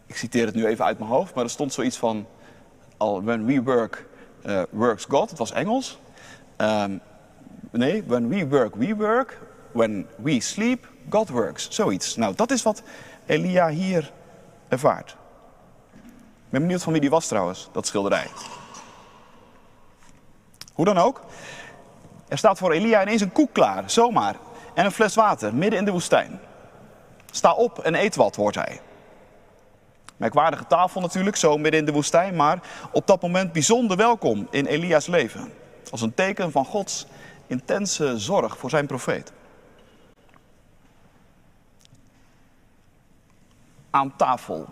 ik 0.07 0.17
citeer 0.17 0.47
het 0.47 0.55
nu 0.55 0.67
even 0.67 0.85
uit 0.85 0.99
mijn 0.99 1.11
hoofd, 1.11 1.35
maar 1.35 1.45
er 1.45 1.51
stond 1.51 1.73
zoiets 1.73 1.97
van... 1.97 2.27
Al, 2.97 3.23
when 3.23 3.45
we 3.45 3.63
work, 3.63 4.07
uh, 4.47 4.63
works 4.71 5.05
God. 5.05 5.31
Het 5.31 5.39
was 5.39 5.53
Engels. 5.53 5.99
Um, 6.57 7.01
nee, 7.71 8.03
when 8.07 8.29
we 8.29 8.49
work, 8.49 8.75
we 8.75 8.97
work. 8.97 9.41
When 9.73 10.07
we 10.17 10.41
sleep, 10.41 10.87
God 11.11 11.29
works. 11.29 11.69
Zoiets. 11.71 12.17
Nou, 12.17 12.35
dat 12.35 12.51
is 12.51 12.63
wat 12.63 12.83
Elia 13.27 13.69
hier 13.69 14.13
ervaart. 14.69 15.17
Ik 16.49 16.55
ben 16.55 16.61
benieuwd 16.61 16.83
van 16.83 16.93
wie 16.93 17.01
die 17.01 17.11
was 17.11 17.27
trouwens, 17.27 17.69
dat 17.73 17.87
schilderij. 17.87 18.27
Hoe 20.73 20.85
dan 20.85 20.99
ook, 20.99 21.21
er 22.29 22.39
staat 22.39 22.59
voor 22.59 22.73
Elia 22.73 23.03
ineens 23.03 23.21
een 23.21 23.33
koek 23.33 23.53
klaar, 23.53 23.91
zomaar. 23.91 24.37
En 24.75 24.85
een 24.85 24.93
fles 24.93 25.15
water, 25.15 25.55
midden 25.55 25.79
in 25.79 25.85
de 25.85 25.91
woestijn. 25.91 26.41
Sta 27.31 27.53
op 27.53 27.79
en 27.79 27.95
eet 27.95 28.17
wat, 28.17 28.37
hoort 28.37 28.55
hij. 28.55 28.81
Merkwaardige 30.17 30.67
tafel 30.67 31.01
natuurlijk, 31.01 31.37
zo 31.37 31.57
midden 31.57 31.81
in 31.81 31.87
de 31.87 31.93
woestijn, 31.93 32.37
maar 32.37 32.61
op 32.93 33.07
dat 33.07 33.23
moment 33.23 33.53
bijzonder 33.53 33.97
welkom 33.97 34.49
in 34.51 34.67
Elia's 34.67 35.07
leven. 35.07 35.53
Als 35.91 36.01
een 36.01 36.15
teken 36.15 36.53
van 36.53 36.65
Gods 36.65 37.07
intense 37.47 38.19
zorg 38.19 38.59
voor 38.59 38.71
zijn 38.71 38.87
profeet. 38.87 39.33
Aan 43.91 44.17
tafel. 44.17 44.69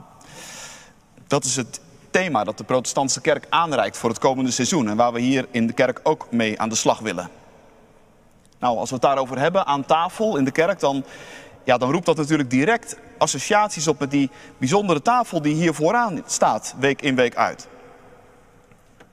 Dat 1.27 1.45
is 1.45 1.57
het 1.57 1.81
thema 2.11 2.45
dat 2.45 2.59
de 2.59 2.65
protestantse 2.65 3.21
kerk 3.21 3.47
aanreikt 3.49 3.97
voor 3.97 4.11
het 4.11 4.19
komende 4.19 4.51
seizoen 4.51 4.89
en 4.89 4.97
waar 4.97 5.13
we 5.13 5.21
hier 5.21 5.47
in 5.51 5.67
de 5.67 5.73
kerk 5.73 6.01
ook 6.03 6.27
mee 6.31 6.61
aan 6.61 6.69
de 6.69 6.75
slag 6.75 6.99
willen. 6.99 7.31
Nou, 8.59 8.79
als 8.79 8.89
we 8.89 8.95
het 8.95 9.05
daarover 9.05 9.39
hebben 9.39 9.67
aan 9.67 9.85
tafel 9.85 10.37
in 10.37 10.45
de 10.45 10.51
kerk, 10.51 10.81
dan, 10.81 11.05
ja, 11.65 11.77
dan 11.79 11.91
roept 11.91 12.07
dat 12.07 12.17
natuurlijk 12.17 12.51
direct 12.51 12.97
associaties 13.19 13.89
op 13.89 13.99
met 13.99 14.11
die 14.11 14.31
bijzondere 14.59 15.03
tafel 15.03 15.43
die 15.43 15.55
hier 15.55 15.75
vooraan 15.75 16.23
staat, 16.27 16.75
week 16.79 17.03
in 17.03 17.15
week 17.15 17.37
uit. 17.37 17.69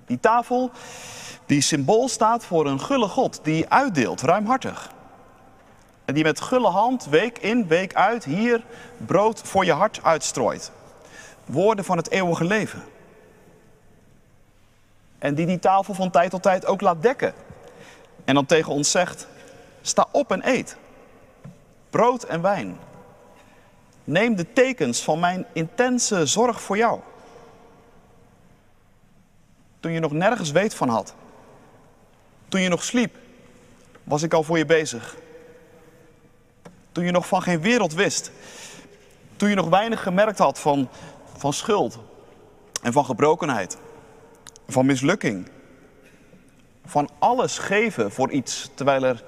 Die 0.05 0.19
tafel 0.19 0.71
die 1.45 1.61
symbool 1.61 2.07
staat 2.07 2.45
voor 2.45 2.65
een 2.65 2.79
gulle 2.79 3.07
God 3.07 3.39
die 3.43 3.69
uitdeelt, 3.69 4.21
ruimhartig. 4.21 4.91
En 6.05 6.13
die 6.13 6.23
met 6.23 6.41
gulle 6.41 6.67
hand 6.69 7.05
week 7.05 7.37
in, 7.37 7.67
week 7.67 7.93
uit 7.93 8.23
hier 8.23 8.63
brood 8.97 9.41
voor 9.43 9.65
je 9.65 9.71
hart 9.71 9.99
uitstrooit. 10.03 10.71
Woorden 11.45 11.85
van 11.85 11.97
het 11.97 12.09
eeuwige 12.09 12.43
leven. 12.43 12.83
En 15.19 15.35
die 15.35 15.45
die 15.45 15.59
tafel 15.59 15.93
van 15.93 16.11
tijd 16.11 16.29
tot 16.29 16.43
tijd 16.43 16.65
ook 16.65 16.81
laat 16.81 17.01
dekken. 17.01 17.33
En 18.25 18.33
dan 18.33 18.45
tegen 18.45 18.73
ons 18.73 18.91
zegt, 18.91 19.27
sta 19.81 20.07
op 20.11 20.31
en 20.31 20.47
eet. 20.47 20.77
Brood 21.89 22.23
en 22.23 22.41
wijn. 22.41 22.77
Neem 24.03 24.35
de 24.35 24.53
tekens 24.53 25.03
van 25.03 25.19
mijn 25.19 25.45
intense 25.53 26.25
zorg 26.25 26.61
voor 26.61 26.77
jou. 26.77 26.99
Toen 29.79 29.91
je 29.91 29.99
nog 29.99 30.11
nergens 30.11 30.51
weet 30.51 30.73
van 30.73 30.89
had. 30.89 31.13
Toen 32.47 32.61
je 32.61 32.69
nog 32.69 32.83
sliep, 32.83 33.15
was 34.03 34.23
ik 34.23 34.33
al 34.33 34.43
voor 34.43 34.57
je 34.57 34.65
bezig. 34.65 35.15
Toen 36.93 37.05
je 37.05 37.11
nog 37.11 37.27
van 37.27 37.41
geen 37.41 37.61
wereld 37.61 37.93
wist, 37.93 38.31
Toen 39.35 39.49
je 39.49 39.55
nog 39.55 39.69
weinig 39.69 40.03
gemerkt 40.03 40.37
had 40.37 40.59
van, 40.59 40.89
van 41.37 41.53
schuld 41.53 41.99
en 42.81 42.93
van 42.93 43.05
gebrokenheid, 43.05 43.77
van 44.67 44.85
mislukking. 44.85 45.49
Van 46.85 47.09
alles 47.19 47.57
geven 47.57 48.11
voor 48.11 48.31
iets 48.31 48.69
terwijl 48.73 49.03
er 49.03 49.23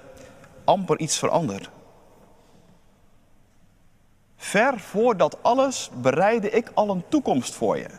amper 0.64 1.00
iets 1.00 1.18
verandert. 1.18 1.70
Ver 4.38 4.80
voor 4.80 5.18
dat 5.18 5.44
alles 5.44 5.90
bereidde 6.02 6.50
ik 6.50 6.72
al 6.74 6.90
een 6.90 7.04
toekomst 7.10 7.56
voor 7.56 7.78
je. 7.78 7.90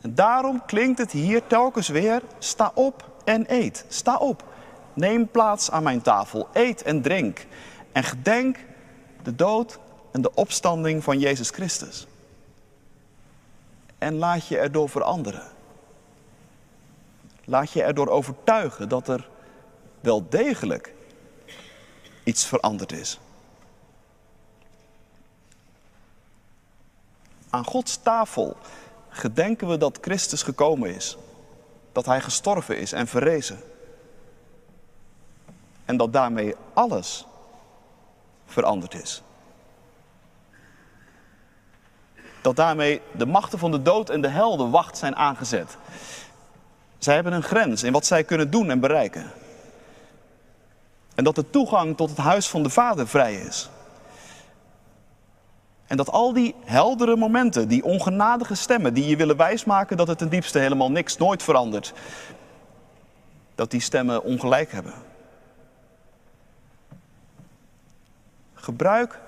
En 0.00 0.14
daarom 0.14 0.62
klinkt 0.66 0.98
het 0.98 1.12
hier 1.12 1.46
telkens 1.46 1.88
weer: 1.88 2.22
sta 2.38 2.70
op 2.74 3.10
en 3.24 3.44
eet. 3.48 3.84
Sta 3.88 4.16
op. 4.16 4.44
Neem 4.94 5.28
plaats 5.28 5.70
aan 5.70 5.82
mijn 5.82 6.02
tafel. 6.02 6.48
Eet 6.52 6.82
en 6.82 7.02
drink. 7.02 7.46
En 7.92 8.04
gedenk 8.04 8.58
de 9.22 9.34
dood 9.34 9.78
en 10.12 10.22
de 10.22 10.34
opstanding 10.34 11.04
van 11.04 11.18
Jezus 11.18 11.50
Christus. 11.50 12.06
En 13.98 14.14
laat 14.14 14.46
je 14.46 14.58
erdoor 14.58 14.88
veranderen. 14.88 15.48
Laat 17.44 17.70
je 17.70 17.82
erdoor 17.82 18.08
overtuigen 18.08 18.88
dat 18.88 19.08
er 19.08 19.28
wel 20.00 20.28
degelijk 20.28 20.94
iets 22.24 22.44
veranderd 22.44 22.92
is. 22.92 23.20
Aan 27.50 27.64
Gods 27.64 27.96
tafel 28.02 28.56
gedenken 29.08 29.68
we 29.68 29.76
dat 29.76 29.98
Christus 30.00 30.42
gekomen 30.42 30.94
is. 30.94 31.16
Dat 31.92 32.06
Hij 32.06 32.20
gestorven 32.20 32.78
is 32.78 32.92
en 32.92 33.06
verrezen. 33.06 33.60
En 35.84 35.96
dat 35.96 36.12
daarmee 36.12 36.54
alles 36.72 37.26
veranderd 38.52 38.94
is. 38.94 39.22
Dat 42.40 42.56
daarmee 42.56 43.00
de 43.16 43.26
machten 43.26 43.58
van 43.58 43.70
de 43.70 43.82
dood 43.82 44.10
en 44.10 44.20
de 44.20 44.28
hel 44.28 44.56
de 44.56 44.68
wacht 44.68 44.98
zijn 44.98 45.16
aangezet. 45.16 45.76
Zij 46.98 47.14
hebben 47.14 47.32
een 47.32 47.42
grens 47.42 47.82
in 47.82 47.92
wat 47.92 48.06
zij 48.06 48.24
kunnen 48.24 48.50
doen 48.50 48.70
en 48.70 48.80
bereiken. 48.80 49.30
En 51.14 51.24
dat 51.24 51.34
de 51.34 51.50
toegang 51.50 51.96
tot 51.96 52.08
het 52.08 52.18
huis 52.18 52.48
van 52.48 52.62
de 52.62 52.70
Vader 52.70 53.08
vrij 53.08 53.34
is. 53.34 53.70
En 55.86 55.96
dat 55.96 56.10
al 56.10 56.32
die 56.32 56.54
heldere 56.64 57.16
momenten, 57.16 57.68
die 57.68 57.84
ongenadige 57.84 58.54
stemmen 58.54 58.94
die 58.94 59.06
je 59.06 59.16
willen 59.16 59.36
wijsmaken 59.36 59.96
dat 59.96 60.08
het 60.08 60.18
ten 60.18 60.28
diepste 60.28 60.58
helemaal 60.58 60.90
niks, 60.90 61.16
nooit 61.16 61.42
verandert, 61.42 61.92
dat 63.54 63.70
die 63.70 63.80
stemmen 63.80 64.22
ongelijk 64.22 64.72
hebben. 64.72 64.94
Gebruik 68.62 69.20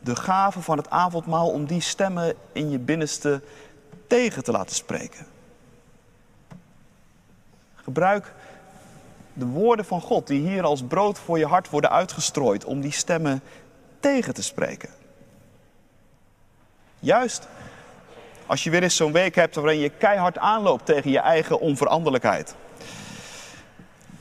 de 0.00 0.16
gave 0.16 0.60
van 0.60 0.76
het 0.76 0.90
avondmaal 0.90 1.50
om 1.50 1.66
die 1.66 1.80
stemmen 1.80 2.34
in 2.52 2.70
je 2.70 2.78
binnenste 2.78 3.42
tegen 4.06 4.44
te 4.44 4.52
laten 4.52 4.76
spreken. 4.76 5.26
Gebruik 7.74 8.32
de 9.32 9.46
woorden 9.46 9.84
van 9.84 10.00
God 10.00 10.26
die 10.26 10.48
hier 10.48 10.62
als 10.62 10.82
brood 10.82 11.18
voor 11.18 11.38
je 11.38 11.46
hart 11.46 11.70
worden 11.70 11.90
uitgestrooid 11.90 12.64
om 12.64 12.80
die 12.80 12.92
stemmen 12.92 13.42
tegen 14.00 14.34
te 14.34 14.42
spreken. 14.42 14.90
Juist 16.98 17.48
als 18.46 18.64
je 18.64 18.70
weer 18.70 18.82
eens 18.82 18.96
zo'n 18.96 19.12
week 19.12 19.34
hebt 19.34 19.54
waarin 19.54 19.78
je 19.78 19.88
keihard 19.88 20.38
aanloopt 20.38 20.86
tegen 20.86 21.10
je 21.10 21.18
eigen 21.18 21.60
onveranderlijkheid. 21.60 22.54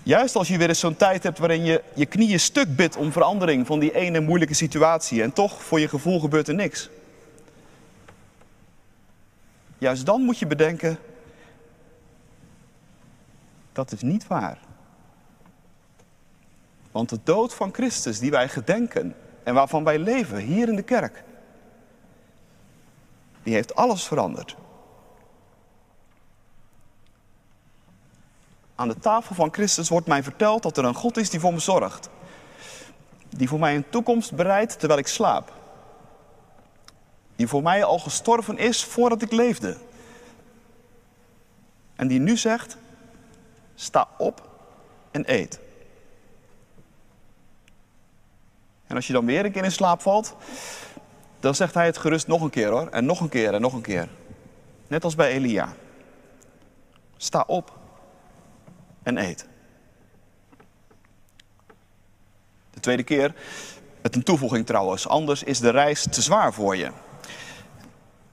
Juist 0.04 0.36
als 0.36 0.48
je 0.48 0.58
weer 0.58 0.70
eens 0.70 0.80
zo'n 0.80 0.96
tijd 0.96 1.24
hebt 1.24 1.40
waarin 1.40 1.64
je 1.64 1.84
je 1.94 2.06
knieën 2.06 2.40
stuk 2.40 2.76
bidt 2.76 2.96
om 2.96 3.12
verandering 3.12 3.68
van 3.68 3.80
die 3.80 3.96
ene 3.96 4.20
moeilijke 4.20 4.54
situatie 4.54 5.22
en 5.22 5.34
toch 5.34 5.64
voor 5.64 5.80
je 5.80 5.88
gevoel 5.88 6.20
gebeurt 6.20 6.48
er 6.48 6.54
niks. 6.54 6.90
Juist 9.78 10.06
dan 10.06 10.22
moet 10.22 10.40
je 10.40 10.48
bedenken, 10.48 10.98
dat 13.72 13.92
is 13.92 14.02
niet 14.02 14.28
waar. 14.28 14.58
Want 16.92 17.10
de 17.10 17.20
dood 17.24 17.54
van 17.54 17.74
Christus 17.74 18.20
die 18.20 18.32
wij 18.32 18.50
gedenken 18.50 19.16
en 19.44 19.54
waarvan 19.54 19.84
wij 19.84 20.00
leven 20.00 20.38
hier 20.38 20.68
in 20.68 20.76
de 20.76 20.84
kerk, 20.84 21.24
die 23.44 23.54
heeft 23.54 23.76
alles 23.76 24.04
veranderd. 24.04 24.56
Aan 28.84 28.90
de 28.90 29.00
tafel 29.00 29.36
van 29.36 29.54
Christus 29.54 29.90
wordt 29.90 30.08
mij 30.08 30.24
verteld 30.24 30.64
dat 30.64 30.78
er 30.78 30.84
een 30.84 30.94
God 30.94 31.18
is 31.18 31.30
die 31.30 31.40
voor 31.40 31.54
me 31.54 31.60
zorgt. 31.60 32.10
Die 33.30 33.48
voor 33.48 33.60
mij 33.60 33.76
een 33.76 33.90
toekomst 33.90 34.34
bereidt 34.36 34.80
terwijl 34.80 35.00
ik 35.00 35.08
slaap. 35.08 35.54
Die 37.36 37.48
voor 37.48 37.64
mij 37.64 37.84
al 37.84 38.00
gestorven 38.00 38.58
is 38.58 38.84
voordat 38.84 39.22
ik 39.22 39.32
leefde. 39.32 39.78
En 41.96 42.08
die 42.08 42.20
nu 42.20 42.38
zegt, 42.38 42.78
sta 43.76 44.08
op 44.18 44.50
en 45.12 45.24
eet. 45.34 45.60
En 48.88 48.96
als 48.96 49.08
je 49.08 49.14
dan 49.14 49.26
weer 49.26 49.46
een 49.46 49.52
keer 49.52 49.64
in 49.64 49.72
slaap 49.72 50.02
valt, 50.02 50.36
dan 51.40 51.56
zegt 51.56 51.74
hij 51.74 51.86
het 51.86 51.98
gerust 51.98 52.28
nog 52.28 52.42
een 52.42 52.50
keer 52.50 52.70
hoor. 52.70 52.88
En 52.88 53.06
nog 53.06 53.20
een 53.20 53.30
keer 53.30 53.54
en 53.54 53.62
nog 53.62 53.74
een 53.74 53.82
keer. 53.82 54.08
Net 54.88 55.04
als 55.04 55.16
bij 55.16 55.32
Elia. 55.32 55.74
Sta 57.18 57.44
op 57.48 57.82
en 59.04 59.18
eet. 59.18 59.46
De 62.70 62.80
tweede 62.80 63.04
keer, 63.04 63.34
met 64.02 64.16
een 64.16 64.24
toevoeging 64.24 64.66
trouwens, 64.66 65.08
anders 65.08 65.44
is 65.44 65.60
de 65.60 65.70
reis 65.70 66.08
te 66.10 66.22
zwaar 66.22 66.54
voor 66.54 66.76
je. 66.76 66.92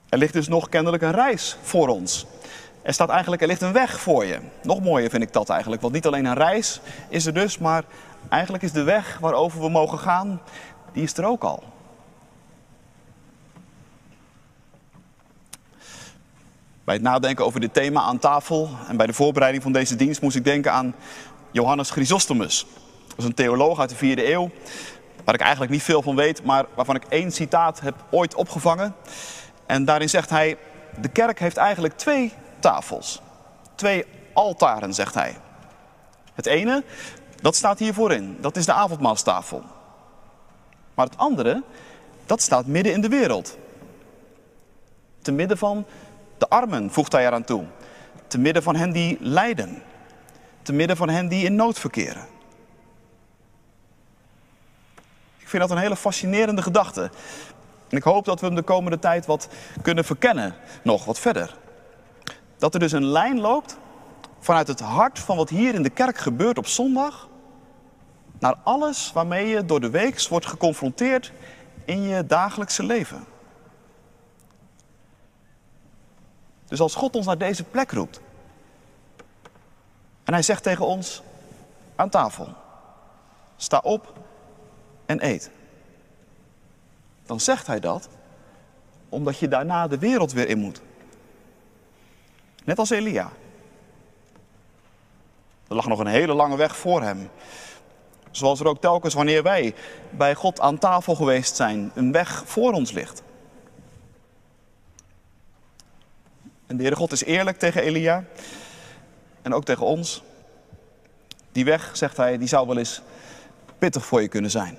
Er 0.09 0.17
ligt 0.17 0.33
dus 0.33 0.47
nog 0.47 0.69
kennelijk 0.69 1.03
een 1.03 1.11
reis 1.11 1.57
voor 1.61 1.87
ons. 1.87 2.25
Er 2.81 2.93
staat 2.93 3.09
eigenlijk, 3.09 3.41
er 3.41 3.47
ligt 3.47 3.61
een 3.61 3.73
weg 3.73 3.99
voor 3.99 4.25
je. 4.25 4.39
Nog 4.63 4.81
mooier 4.81 5.09
vind 5.09 5.23
ik 5.23 5.33
dat 5.33 5.49
eigenlijk, 5.49 5.81
want 5.81 5.93
niet 5.93 6.05
alleen 6.05 6.25
een 6.25 6.33
reis 6.33 6.81
is 7.09 7.25
er 7.25 7.33
dus, 7.33 7.57
maar 7.57 7.83
eigenlijk 8.29 8.63
is 8.63 8.71
de 8.71 8.83
weg 8.83 9.17
waarover 9.19 9.61
we 9.61 9.69
mogen 9.69 9.99
gaan, 9.99 10.41
die 10.93 11.03
is 11.03 11.17
er 11.17 11.25
ook 11.25 11.43
al. 11.43 11.63
Bij 16.83 16.95
het 16.95 17.03
nadenken 17.03 17.45
over 17.45 17.59
dit 17.59 17.73
thema 17.73 18.01
aan 18.01 18.19
tafel 18.19 18.69
en 18.87 18.97
bij 18.97 19.05
de 19.05 19.13
voorbereiding 19.13 19.63
van 19.63 19.71
deze 19.71 19.95
dienst 19.95 20.21
moest 20.21 20.35
ik 20.35 20.43
denken 20.43 20.71
aan 20.71 20.95
Johannes 21.51 21.89
Chrysostomus. 21.89 22.65
Dat 23.07 23.17
is 23.17 23.25
een 23.25 23.33
theoloog 23.33 23.79
uit 23.79 23.89
de 23.89 23.95
vierde 23.95 24.31
eeuw, 24.31 24.49
waar 25.23 25.33
ik 25.33 25.41
eigenlijk 25.41 25.71
niet 25.71 25.83
veel 25.83 26.01
van 26.01 26.15
weet, 26.15 26.43
maar 26.43 26.65
waarvan 26.75 26.95
ik 26.95 27.03
één 27.09 27.31
citaat 27.31 27.79
heb 27.79 27.95
ooit 28.11 28.35
opgevangen. 28.35 28.95
En 29.65 29.85
daarin 29.85 30.09
zegt 30.09 30.29
hij, 30.29 30.57
de 31.01 31.07
kerk 31.07 31.39
heeft 31.39 31.57
eigenlijk 31.57 31.97
twee 31.97 32.33
tafels. 32.59 33.21
Twee 33.75 34.05
altaren, 34.33 34.93
zegt 34.93 35.13
hij. 35.13 35.37
Het 36.33 36.45
ene, 36.45 36.83
dat 37.41 37.55
staat 37.55 37.79
hier 37.79 37.93
voorin, 37.93 38.37
dat 38.39 38.57
is 38.57 38.65
de 38.65 38.73
avondmaalstafel. 38.73 39.63
Maar 40.93 41.05
het 41.05 41.17
andere, 41.17 41.63
dat 42.25 42.41
staat 42.41 42.65
midden 42.65 42.93
in 42.93 43.01
de 43.01 43.09
wereld. 43.09 43.57
Te 45.21 45.31
midden 45.31 45.57
van 45.57 45.85
de 46.41 46.49
armen, 46.49 46.91
voegt 46.91 47.11
hij 47.11 47.25
eraan 47.25 47.43
toe. 47.43 47.65
Te 48.27 48.37
midden 48.37 48.63
van 48.63 48.75
hen 48.75 48.91
die 48.91 49.17
lijden. 49.19 49.83
Te 50.61 50.73
midden 50.73 50.97
van 50.97 51.09
hen 51.09 51.27
die 51.27 51.45
in 51.45 51.55
nood 51.55 51.79
verkeren. 51.79 52.25
Ik 55.37 55.49
vind 55.49 55.61
dat 55.61 55.71
een 55.71 55.83
hele 55.83 55.95
fascinerende 55.95 56.61
gedachte. 56.61 57.01
En 57.89 57.97
ik 57.97 58.03
hoop 58.03 58.25
dat 58.25 58.39
we 58.39 58.45
hem 58.45 58.55
de 58.55 58.61
komende 58.61 58.99
tijd 58.99 59.25
wat 59.25 59.47
kunnen 59.81 60.05
verkennen, 60.05 60.55
nog 60.83 61.05
wat 61.05 61.19
verder. 61.19 61.55
Dat 62.57 62.73
er 62.73 62.79
dus 62.79 62.91
een 62.91 63.05
lijn 63.05 63.39
loopt 63.39 63.77
vanuit 64.39 64.67
het 64.67 64.79
hart 64.79 65.19
van 65.19 65.37
wat 65.37 65.49
hier 65.49 65.73
in 65.73 65.83
de 65.83 65.89
kerk 65.89 66.17
gebeurt 66.17 66.57
op 66.57 66.67
zondag, 66.67 67.29
naar 68.39 68.55
alles 68.63 69.11
waarmee 69.13 69.47
je 69.47 69.65
door 69.65 69.79
de 69.79 69.89
week 69.89 70.27
wordt 70.27 70.45
geconfronteerd 70.45 71.31
in 71.85 72.01
je 72.01 72.25
dagelijkse 72.25 72.83
leven. 72.83 73.30
Dus 76.71 76.79
als 76.79 76.95
God 76.95 77.15
ons 77.15 77.25
naar 77.25 77.37
deze 77.37 77.63
plek 77.63 77.91
roept 77.91 78.21
en 80.23 80.33
hij 80.33 80.41
zegt 80.41 80.63
tegen 80.63 80.85
ons 80.85 81.21
aan 81.95 82.09
tafel, 82.09 82.47
sta 83.55 83.79
op 83.83 84.13
en 85.05 85.25
eet. 85.25 85.49
Dan 87.25 87.39
zegt 87.39 87.67
hij 87.67 87.79
dat 87.79 88.09
omdat 89.09 89.37
je 89.37 89.47
daarna 89.47 89.87
de 89.87 89.97
wereld 89.97 90.31
weer 90.31 90.47
in 90.47 90.57
moet. 90.57 90.81
Net 92.63 92.79
als 92.79 92.89
Elia. 92.89 93.31
Er 95.67 95.75
lag 95.75 95.87
nog 95.87 95.99
een 95.99 96.07
hele 96.07 96.33
lange 96.33 96.57
weg 96.57 96.75
voor 96.75 97.01
hem. 97.01 97.29
Zoals 98.31 98.59
er 98.59 98.67
ook 98.67 98.81
telkens 98.81 99.13
wanneer 99.13 99.43
wij 99.43 99.75
bij 100.09 100.35
God 100.35 100.59
aan 100.59 100.77
tafel 100.77 101.15
geweest 101.15 101.55
zijn, 101.55 101.91
een 101.95 102.11
weg 102.11 102.43
voor 102.45 102.73
ons 102.73 102.91
ligt. 102.91 103.23
En 106.71 106.77
de 106.77 106.83
Heere 106.83 106.97
God 106.97 107.11
is 107.11 107.23
eerlijk 107.23 107.59
tegen 107.59 107.81
Elia 107.81 108.23
en 109.41 109.53
ook 109.53 109.63
tegen 109.63 109.85
ons. 109.85 110.21
Die 111.51 111.65
weg, 111.65 111.97
zegt 111.97 112.17
hij, 112.17 112.37
die 112.37 112.47
zou 112.47 112.67
wel 112.67 112.77
eens 112.77 113.01
pittig 113.77 114.05
voor 114.05 114.21
je 114.21 114.27
kunnen 114.27 114.51
zijn. 114.51 114.77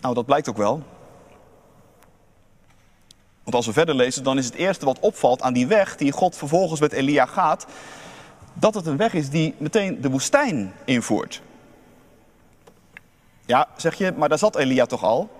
Nou, 0.00 0.14
dat 0.14 0.26
blijkt 0.26 0.48
ook 0.48 0.56
wel. 0.56 0.82
Want 3.42 3.54
als 3.56 3.66
we 3.66 3.72
verder 3.72 3.94
lezen, 3.94 4.24
dan 4.24 4.38
is 4.38 4.44
het 4.44 4.54
eerste 4.54 4.84
wat 4.84 5.00
opvalt 5.00 5.42
aan 5.42 5.52
die 5.52 5.66
weg 5.66 5.96
die 5.96 6.12
God 6.12 6.36
vervolgens 6.36 6.80
met 6.80 6.92
Elia 6.92 7.26
gaat, 7.26 7.66
dat 8.52 8.74
het 8.74 8.86
een 8.86 8.96
weg 8.96 9.14
is 9.14 9.30
die 9.30 9.54
meteen 9.58 10.00
de 10.00 10.10
woestijn 10.10 10.72
invoert. 10.84 11.42
Ja, 13.46 13.68
zeg 13.76 13.94
je, 13.94 14.12
maar 14.16 14.28
daar 14.28 14.38
zat 14.38 14.56
Elia 14.56 14.86
toch 14.86 15.04
al? 15.04 15.39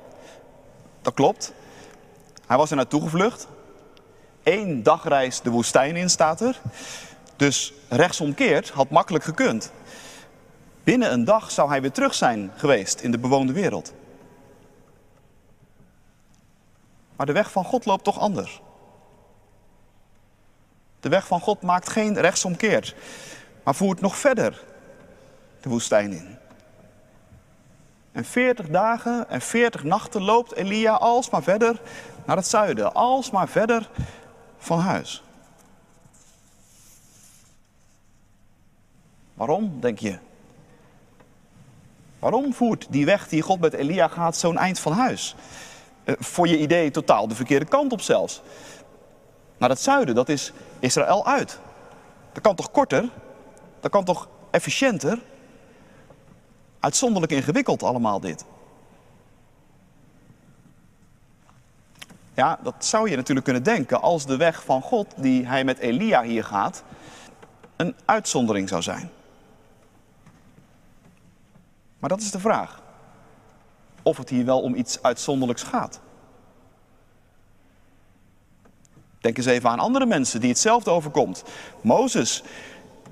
Dat 1.02 1.14
klopt. 1.14 1.52
Hij 2.46 2.56
was 2.56 2.70
er 2.70 2.76
naartoe 2.76 3.02
gevlucht. 3.02 3.46
Eén 4.42 4.82
dagreis 4.82 5.40
de 5.40 5.50
woestijn 5.50 5.96
in 5.96 6.10
staat 6.10 6.40
er. 6.40 6.60
Dus 7.36 7.72
rechtsomkeerd 7.88 8.70
had 8.70 8.90
makkelijk 8.90 9.24
gekund. 9.24 9.72
Binnen 10.84 11.12
een 11.12 11.24
dag 11.24 11.50
zou 11.50 11.68
hij 11.68 11.80
weer 11.80 11.92
terug 11.92 12.14
zijn 12.14 12.52
geweest 12.56 13.00
in 13.00 13.10
de 13.10 13.18
bewoonde 13.18 13.52
wereld. 13.52 13.92
Maar 17.16 17.26
de 17.26 17.32
weg 17.32 17.50
van 17.50 17.64
God 17.64 17.84
loopt 17.84 18.04
toch 18.04 18.18
anders. 18.18 18.62
De 21.00 21.08
weg 21.08 21.26
van 21.26 21.40
God 21.40 21.62
maakt 21.62 21.88
geen 21.88 22.20
rechtsomkeert, 22.20 22.94
maar 23.64 23.74
voert 23.74 24.00
nog 24.00 24.16
verder 24.16 24.64
de 25.60 25.68
woestijn 25.68 26.12
in. 26.12 26.39
En 28.12 28.24
veertig 28.24 28.68
dagen 28.68 29.28
en 29.28 29.40
veertig 29.40 29.84
nachten 29.84 30.22
loopt 30.22 30.54
Elia 30.54 30.92
alsmaar 30.92 31.42
verder 31.42 31.80
naar 32.24 32.36
het 32.36 32.46
zuiden, 32.46 32.94
alsmaar 32.94 33.48
verder 33.48 33.90
van 34.58 34.78
huis. 34.78 35.22
Waarom, 39.34 39.80
denk 39.80 39.98
je? 39.98 40.18
Waarom 42.18 42.54
voert 42.54 42.86
die 42.90 43.04
weg 43.04 43.28
die 43.28 43.42
God 43.42 43.60
met 43.60 43.72
Elia 43.72 44.08
gaat 44.08 44.36
zo'n 44.36 44.58
eind 44.58 44.78
van 44.78 44.92
huis? 44.92 45.34
Eh, 46.04 46.14
voor 46.18 46.48
je 46.48 46.58
idee 46.58 46.90
totaal 46.90 47.28
de 47.28 47.34
verkeerde 47.34 47.64
kant 47.64 47.92
op 47.92 48.00
zelfs. 48.00 48.42
Naar 49.58 49.68
het 49.68 49.80
zuiden, 49.80 50.14
dat 50.14 50.28
is 50.28 50.52
Israël 50.78 51.26
uit. 51.26 51.58
Dat 52.32 52.42
kan 52.42 52.54
toch 52.54 52.70
korter? 52.70 53.08
Dat 53.80 53.90
kan 53.90 54.04
toch 54.04 54.28
efficiënter? 54.50 55.18
Uitzonderlijk 56.80 57.32
ingewikkeld 57.32 57.82
allemaal 57.82 58.20
dit. 58.20 58.44
Ja, 62.34 62.58
dat 62.62 62.84
zou 62.84 63.10
je 63.10 63.16
natuurlijk 63.16 63.44
kunnen 63.44 63.62
denken 63.64 64.02
als 64.02 64.26
de 64.26 64.36
weg 64.36 64.64
van 64.64 64.82
God 64.82 65.14
die 65.16 65.46
hij 65.46 65.64
met 65.64 65.78
Elia 65.78 66.22
hier 66.22 66.44
gaat, 66.44 66.82
een 67.76 67.94
uitzondering 68.04 68.68
zou 68.68 68.82
zijn. 68.82 69.10
Maar 71.98 72.10
dat 72.10 72.20
is 72.20 72.30
de 72.30 72.40
vraag. 72.40 72.82
Of 74.02 74.16
het 74.16 74.28
hier 74.28 74.44
wel 74.44 74.60
om 74.60 74.74
iets 74.74 75.02
uitzonderlijks 75.02 75.62
gaat. 75.62 76.00
Denk 79.20 79.36
eens 79.36 79.46
even 79.46 79.70
aan 79.70 79.78
andere 79.78 80.06
mensen 80.06 80.40
die 80.40 80.48
hetzelfde 80.48 80.90
overkomt. 80.90 81.42
Mozes, 81.80 82.42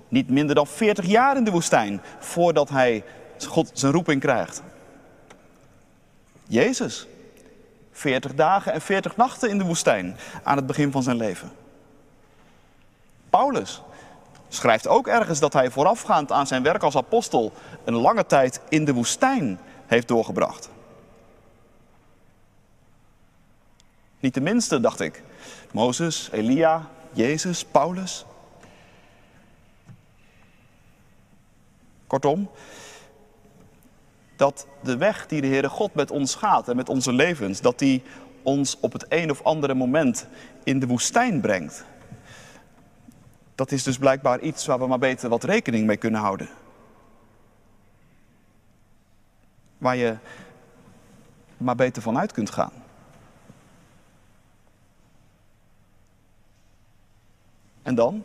niet 0.09 0.31
minder 0.31 0.55
dan 0.55 0.67
40 0.67 1.07
jaar 1.07 1.37
in 1.37 1.45
de 1.45 1.51
woestijn 1.51 2.01
voordat 2.19 2.69
hij 2.69 3.05
God 3.47 3.71
zijn 3.73 3.93
roeping 3.93 4.21
krijgt. 4.21 4.63
Jezus, 6.47 7.07
40 7.93 8.35
dagen 8.35 8.73
en 8.73 8.81
40 8.81 9.17
nachten 9.17 9.49
in 9.49 9.59
de 9.59 9.65
woestijn 9.65 10.17
aan 10.43 10.57
het 10.57 10.67
begin 10.67 10.93
van 10.93 11.03
zijn 11.03 11.17
leven. 11.17 11.53
Paulus 13.31 13.83
schrijft 14.49 14.87
ook 14.89 15.07
ergens 15.07 15.41
dat 15.41 15.53
hij 15.53 15.71
voorafgaand 15.71 16.33
aan 16.33 16.47
zijn 16.47 16.63
werk 16.63 16.83
als 16.83 16.97
apostel 16.97 17.53
een 17.85 17.95
lange 17.95 18.27
tijd 18.27 18.61
in 18.69 18.85
de 18.85 18.95
woestijn 18.95 19.59
heeft 19.87 20.09
doorgebracht. 20.09 20.69
Niet 24.21 24.35
de 24.35 24.41
minste, 24.41 24.81
dacht 24.81 25.01
ik. 25.01 25.23
Mozes, 25.73 26.29
Elia, 26.33 26.89
Jezus, 27.13 27.65
Paulus. 27.65 28.25
Kortom, 32.07 32.51
dat 34.39 34.67
de 34.83 34.97
weg 34.97 35.27
die 35.27 35.41
de 35.41 35.47
Heere 35.47 35.69
God 35.69 35.95
met 35.95 36.11
ons 36.11 36.35
gaat 36.35 36.69
en 36.69 36.77
met 36.77 36.89
onze 36.89 37.13
levens, 37.13 37.61
dat 37.61 37.79
die 37.79 38.03
ons 38.43 38.77
op 38.81 38.93
het 38.93 39.07
een 39.09 39.31
of 39.31 39.43
andere 39.43 39.75
moment 39.75 40.27
in 40.65 40.79
de 40.79 40.87
woestijn 40.87 41.41
brengt. 41.41 41.85
Dat 43.55 43.73
is 43.73 43.83
dus 43.83 43.99
blijkbaar 43.99 44.41
iets 44.41 44.67
waar 44.67 44.79
we 44.79 44.87
maar 44.87 44.99
beter 44.99 45.29
wat 45.29 45.45
rekening 45.45 45.87
mee 45.87 45.97
kunnen 45.97 46.21
houden. 46.21 46.49
Waar 49.79 49.97
je 49.97 50.17
maar 51.57 51.77
beter 51.77 52.03
van 52.03 52.19
uit 52.19 52.33
kunt 52.33 52.51
gaan. 52.51 52.73
En 57.83 57.95
dan? 57.95 58.23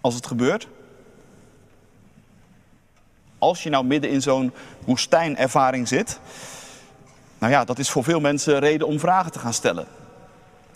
Als 0.00 0.14
het 0.14 0.26
gebeurt? 0.26 0.68
Als 3.44 3.62
je 3.62 3.70
nou 3.70 3.84
midden 3.84 4.10
in 4.10 4.22
zo'n 4.22 4.52
woestijnervaring 4.84 5.88
zit, 5.88 6.20
nou 7.38 7.52
ja, 7.52 7.64
dat 7.64 7.78
is 7.78 7.90
voor 7.90 8.04
veel 8.04 8.20
mensen 8.20 8.58
reden 8.58 8.86
om 8.86 8.98
vragen 8.98 9.32
te 9.32 9.38
gaan 9.38 9.52
stellen. 9.52 9.86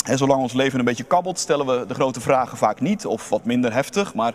En 0.04 0.18
zolang 0.18 0.42
ons 0.42 0.52
leven 0.52 0.78
een 0.78 0.84
beetje 0.84 1.04
kabbelt, 1.04 1.38
stellen 1.38 1.66
we 1.66 1.86
de 1.86 1.94
grote 1.94 2.20
vragen 2.20 2.58
vaak 2.58 2.80
niet 2.80 3.06
of 3.06 3.28
wat 3.28 3.44
minder 3.44 3.72
heftig. 3.72 4.14
Maar 4.14 4.32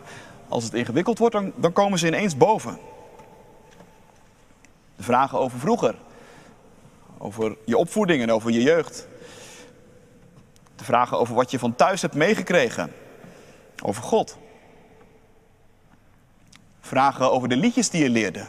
als 0.48 0.64
het 0.64 0.74
ingewikkeld 0.74 1.18
wordt, 1.18 1.36
dan, 1.36 1.52
dan 1.56 1.74
komen 1.74 2.00
ze 2.00 2.08
ineens 2.08 2.38
boven. 2.38 2.78
De 4.96 5.04
vragen 5.04 5.40
over 5.40 5.60
vroeger, 5.60 5.96
over 7.18 7.58
je 7.66 7.78
opvoeding 7.78 8.22
en 8.22 8.32
over 8.32 8.52
je 8.52 8.62
jeugd. 8.62 9.08
De 10.76 10.84
vragen 10.84 11.20
over 11.20 11.36
wat 11.36 11.52
je 11.52 11.60
van 11.60 11.76
thuis 11.76 12.02
hebt 12.02 12.16
meegekregen, 12.16 12.92
over 13.84 14.04
God. 14.04 14.38
Vragen 16.86 17.32
over 17.32 17.50
de 17.50 17.56
liedjes 17.56 17.90
die 17.90 18.04
je 18.04 18.10
leerde. 18.10 18.46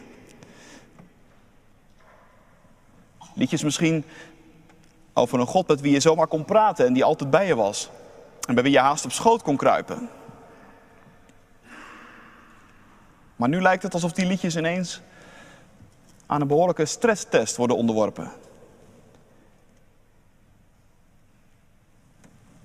Liedjes 3.35 3.63
misschien 3.63 4.05
over 5.13 5.41
een 5.41 5.47
God 5.47 5.69
met 5.69 5.81
wie 5.81 5.93
je 5.93 6.01
zomaar 6.01 6.27
kon 6.27 6.45
praten 6.45 6.87
en 6.87 6.93
die 6.93 7.05
altijd 7.05 7.31
bij 7.31 7.47
je 7.47 7.55
was. 7.55 7.91
En 8.49 8.55
bij 8.55 8.63
wie 8.63 8.73
je 8.73 8.79
haast 8.79 9.05
op 9.05 9.13
schoot 9.13 9.43
kon 9.43 9.57
kruipen. 9.57 10.09
Maar 13.37 13.49
nu 13.49 13.61
lijkt 13.61 13.83
het 13.83 13.95
alsof 13.95 14.13
die 14.13 14.27
liedjes 14.27 14.57
ineens 14.57 15.01
aan 16.27 16.41
een 16.41 16.47
behoorlijke 16.47 16.85
stresstest 16.85 17.57
worden 17.57 17.77
onderworpen. 17.77 18.33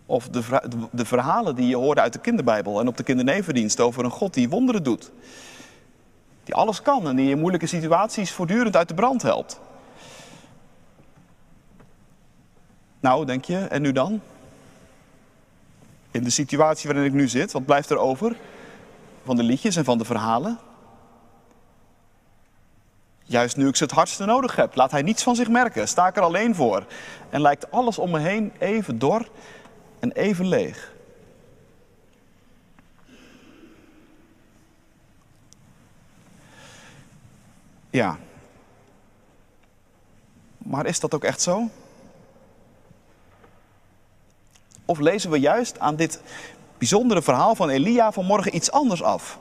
Of 0.05 0.29
de, 0.91 1.05
verhalen 1.05 1.55
die 1.55 1.67
je 1.67 1.75
hoorde 1.75 2.01
uit 2.01 2.13
de 2.13 2.19
kinderbijbel 2.19 2.79
en 2.79 2.87
op 2.87 2.97
de 2.97 3.03
kindernevendienst 3.03 3.79
over 3.79 4.03
een 4.03 4.11
God 4.11 4.33
die 4.33 4.49
wonderen 4.49 4.83
doet. 4.83 5.11
Die 6.49 6.57
alles 6.57 6.81
kan 6.81 7.07
en 7.07 7.15
die 7.15 7.29
in 7.29 7.39
moeilijke 7.39 7.67
situaties 7.67 8.31
voortdurend 8.31 8.75
uit 8.75 8.87
de 8.87 8.93
brand 8.93 9.21
helpt. 9.21 9.59
Nou, 12.99 13.25
denk 13.25 13.45
je, 13.45 13.57
en 13.57 13.81
nu 13.81 13.91
dan? 13.91 14.21
In 16.11 16.23
de 16.23 16.29
situatie 16.29 16.89
waarin 16.89 17.07
ik 17.07 17.13
nu 17.13 17.27
zit, 17.27 17.51
wat 17.51 17.65
blijft 17.65 17.89
er 17.89 17.97
over? 17.97 18.35
Van 19.23 19.35
de 19.35 19.43
liedjes 19.43 19.75
en 19.75 19.83
van 19.83 19.97
de 19.97 20.05
verhalen? 20.05 20.59
Juist 23.23 23.57
nu 23.57 23.67
ik 23.67 23.75
ze 23.75 23.83
het 23.83 23.93
hardste 23.93 24.25
nodig 24.25 24.55
heb, 24.55 24.75
laat 24.75 24.91
hij 24.91 25.01
niets 25.01 25.23
van 25.23 25.35
zich 25.35 25.49
merken, 25.49 25.87
sta 25.87 26.07
ik 26.07 26.17
er 26.17 26.23
alleen 26.23 26.55
voor. 26.55 26.85
En 27.29 27.41
lijkt 27.41 27.71
alles 27.71 27.97
om 27.97 28.11
me 28.11 28.19
heen 28.19 28.51
even 28.59 28.99
dor 28.99 29.29
en 29.99 30.11
even 30.11 30.47
leeg. 30.47 30.93
Ja. 37.89 38.17
Maar 40.57 40.85
is 40.85 40.99
dat 40.99 41.13
ook 41.13 41.23
echt 41.23 41.41
zo? 41.41 41.69
Of 44.85 44.99
lezen 44.99 45.31
we 45.31 45.39
juist 45.39 45.79
aan 45.79 45.95
dit 45.95 46.21
bijzondere 46.77 47.21
verhaal 47.21 47.55
van 47.55 47.69
Elia 47.69 48.11
vanmorgen 48.11 48.55
iets 48.55 48.71
anders 48.71 49.03
af? 49.03 49.39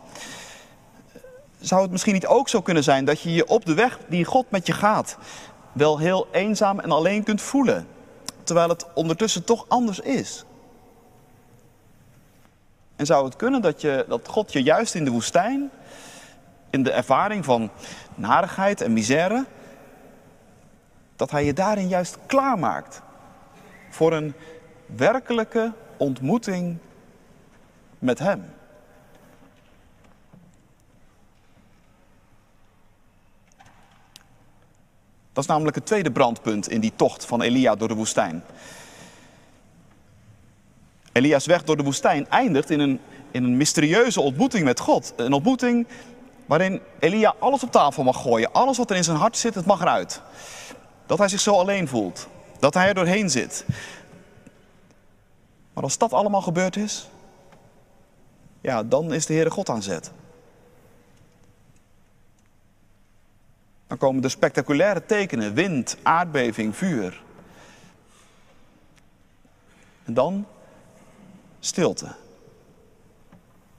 Zou 1.61 1.83
het 1.83 1.91
misschien 1.91 2.15
niet 2.15 2.27
ook 2.27 2.49
zo 2.49 2.61
kunnen 2.61 2.85
zijn 2.85 3.05
dat 3.05 3.21
je 3.21 3.33
je 3.33 3.47
op 3.47 3.65
de 3.65 3.75
weg 3.75 3.99
die 4.09 4.25
God 4.25 4.51
met 4.51 4.67
je 4.67 4.73
gaat 4.73 5.17
wel 5.73 5.99
heel 5.99 6.27
eenzaam 6.33 6.81
en 6.81 6.91
alleen 6.91 7.23
kunt 7.23 7.43
voelen, 7.43 7.87
terwijl 8.43 8.69
het 8.69 8.87
ondertussen 8.95 9.45
toch 9.45 9.65
anders 9.69 10.01
is? 10.01 10.45
En 12.97 13.07
zou 13.07 13.25
het 13.25 13.37
kunnen 13.37 13.63
dat, 13.63 13.81
je, 13.81 14.05
dat 14.09 14.29
God 14.29 14.53
je 14.53 14.63
juist 14.63 14.95
in 14.95 15.05
de 15.05 15.11
woestijn, 15.11 15.71
in 16.71 16.83
de 16.83 16.91
ervaring 16.91 17.45
van 17.45 17.71
narigheid 18.15 18.81
en 18.81 18.93
misère, 18.93 19.47
dat 21.17 21.31
Hij 21.31 21.45
je 21.45 21.53
daarin 21.53 21.89
juist 21.89 22.19
klaarmaakt 22.27 23.03
voor 23.91 24.13
een 24.13 24.35
werkelijke 24.87 25.73
ontmoeting 25.97 26.79
met 27.99 28.19
Hem. 28.19 28.45
Dat 35.33 35.47
is 35.47 35.53
namelijk 35.53 35.77
het 35.77 35.87
tweede 35.87 36.13
brandpunt 36.13 36.69
in 36.69 36.81
die 36.81 36.93
tocht 36.97 37.25
van 37.25 37.43
Elia 37.43 37.75
door 37.75 37.89
de 37.89 37.95
woestijn. 37.95 38.43
Elia's 41.13 41.47
weg 41.47 41.65
door 41.65 41.77
de 41.77 41.83
woestijn 41.83 42.29
eindigt 42.29 42.71
in 42.71 42.81
een, 42.81 43.01
in 43.31 43.45
een 43.45 43.57
mysterieuze 43.57 44.21
ontmoeting 44.21 44.65
met 44.65 44.81
God. 44.81 45.13
Een 45.17 45.33
ontmoeting 45.33 45.87
waarin 46.49 46.81
Elia 46.99 47.35
alles 47.39 47.63
op 47.63 47.71
tafel 47.71 48.03
mag 48.03 48.23
gooien. 48.23 48.53
Alles 48.53 48.77
wat 48.79 48.91
er 48.91 48.97
in 48.97 49.05
zijn 49.05 49.17
hart 49.17 49.37
zit, 49.37 49.55
het 49.55 49.67
mag 49.67 49.81
eruit. 49.81 50.21
Dat 51.07 51.19
hij 51.19 51.29
zich 51.29 51.41
zo 51.41 51.53
alleen 51.55 51.89
voelt. 51.89 52.29
Dat 52.59 52.75
hij 52.75 52.89
er 52.89 52.95
doorheen 52.95 53.31
zit. 53.31 53.65
Maar 55.73 55.83
als 55.83 55.99
dat 55.99 56.13
allemaal 56.13 56.43
gebeurd 56.43 56.77
is, 56.77 57.09
ja, 58.61 58.83
dan 58.83 59.13
is 59.13 59.27
de 59.27 59.35
Heere 59.35 59.51
God 59.51 59.69
aan 59.69 59.83
zet. 59.83 60.11
Dan 63.87 63.99
komen 63.99 64.23
de 64.23 64.29
spectaculaire 64.29 65.07
tekenen, 65.07 65.55
wind, 65.55 65.97
aardbeving, 66.03 66.77
vuur. 66.77 67.23
En 70.05 70.15
dan 70.15 70.47
stilte. 71.61 72.15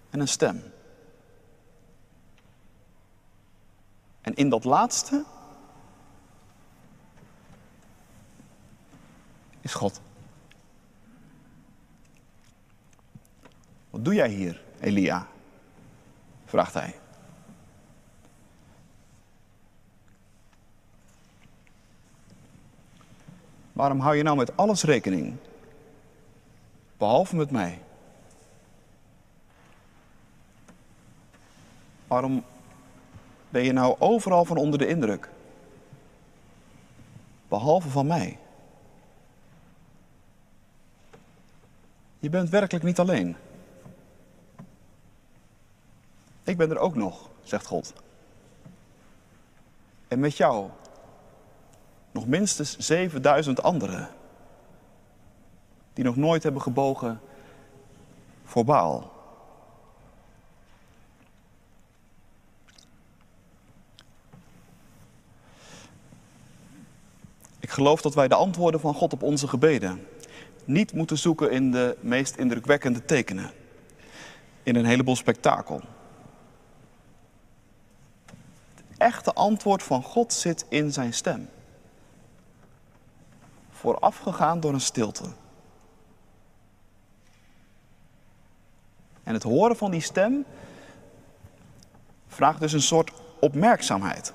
En 0.09 0.19
een 0.19 0.27
stem. 0.27 0.63
En 4.29 4.35
in 4.35 4.49
dat 4.49 4.63
laatste 4.63 5.25
is 9.61 9.73
God. 9.73 10.01
Wat 13.89 14.05
doe 14.05 14.13
jij 14.13 14.29
hier, 14.29 14.61
Elia? 14.79 15.27
vraagt 16.45 16.73
hij. 16.73 16.99
Waarom 23.73 23.99
hou 23.99 24.15
je 24.15 24.23
nou 24.23 24.37
met 24.37 24.57
alles 24.57 24.83
rekening? 24.83 25.37
Behalve 26.97 27.35
met 27.35 27.51
mij. 27.51 27.81
Waarom 32.07 32.43
ben 33.49 33.63
je 33.63 33.71
nou 33.71 33.95
overal 33.99 34.45
van 34.45 34.57
onder 34.57 34.79
de 34.79 34.87
indruk? 34.87 35.29
Behalve 37.47 37.89
van 37.89 38.07
mij. 38.07 38.39
Je 42.19 42.29
bent 42.29 42.49
werkelijk 42.49 42.85
niet 42.85 42.99
alleen. 42.99 43.35
Ik 46.43 46.57
ben 46.57 46.69
er 46.69 46.77
ook 46.77 46.95
nog, 46.95 47.29
zegt 47.43 47.65
God. 47.65 47.93
En 50.07 50.19
met 50.19 50.37
jou 50.37 50.69
nog 52.11 52.27
minstens 52.27 52.77
7000 52.77 53.63
anderen. 53.63 54.09
Die 55.93 56.03
nog 56.03 56.15
nooit 56.15 56.43
hebben 56.43 56.61
gebogen 56.61 57.19
voor 58.43 58.65
Baal. 58.65 59.18
Ik 67.69 67.75
geloof 67.75 68.01
dat 68.01 68.13
wij 68.13 68.27
de 68.27 68.35
antwoorden 68.35 68.79
van 68.79 68.93
God 68.93 69.13
op 69.13 69.23
onze 69.23 69.47
gebeden 69.47 70.07
niet 70.65 70.93
moeten 70.93 71.17
zoeken 71.17 71.51
in 71.51 71.71
de 71.71 71.97
meest 72.01 72.35
indrukwekkende 72.35 73.05
tekenen. 73.05 73.51
In 74.63 74.75
een 74.75 74.85
heleboel 74.85 75.15
spektakel. 75.15 75.81
Het 78.75 78.97
echte 78.97 79.33
antwoord 79.33 79.83
van 79.83 80.03
God 80.03 80.33
zit 80.33 80.65
in 80.69 80.93
zijn 80.93 81.13
stem. 81.13 81.49
Voorafgegaan 83.69 84.59
door 84.59 84.73
een 84.73 84.81
stilte. 84.81 85.25
En 89.23 89.33
het 89.33 89.43
horen 89.43 89.77
van 89.77 89.91
die 89.91 90.01
stem 90.01 90.45
vraagt 92.27 92.59
dus 92.59 92.73
een 92.73 92.81
soort 92.81 93.11
opmerkzaamheid. 93.39 94.33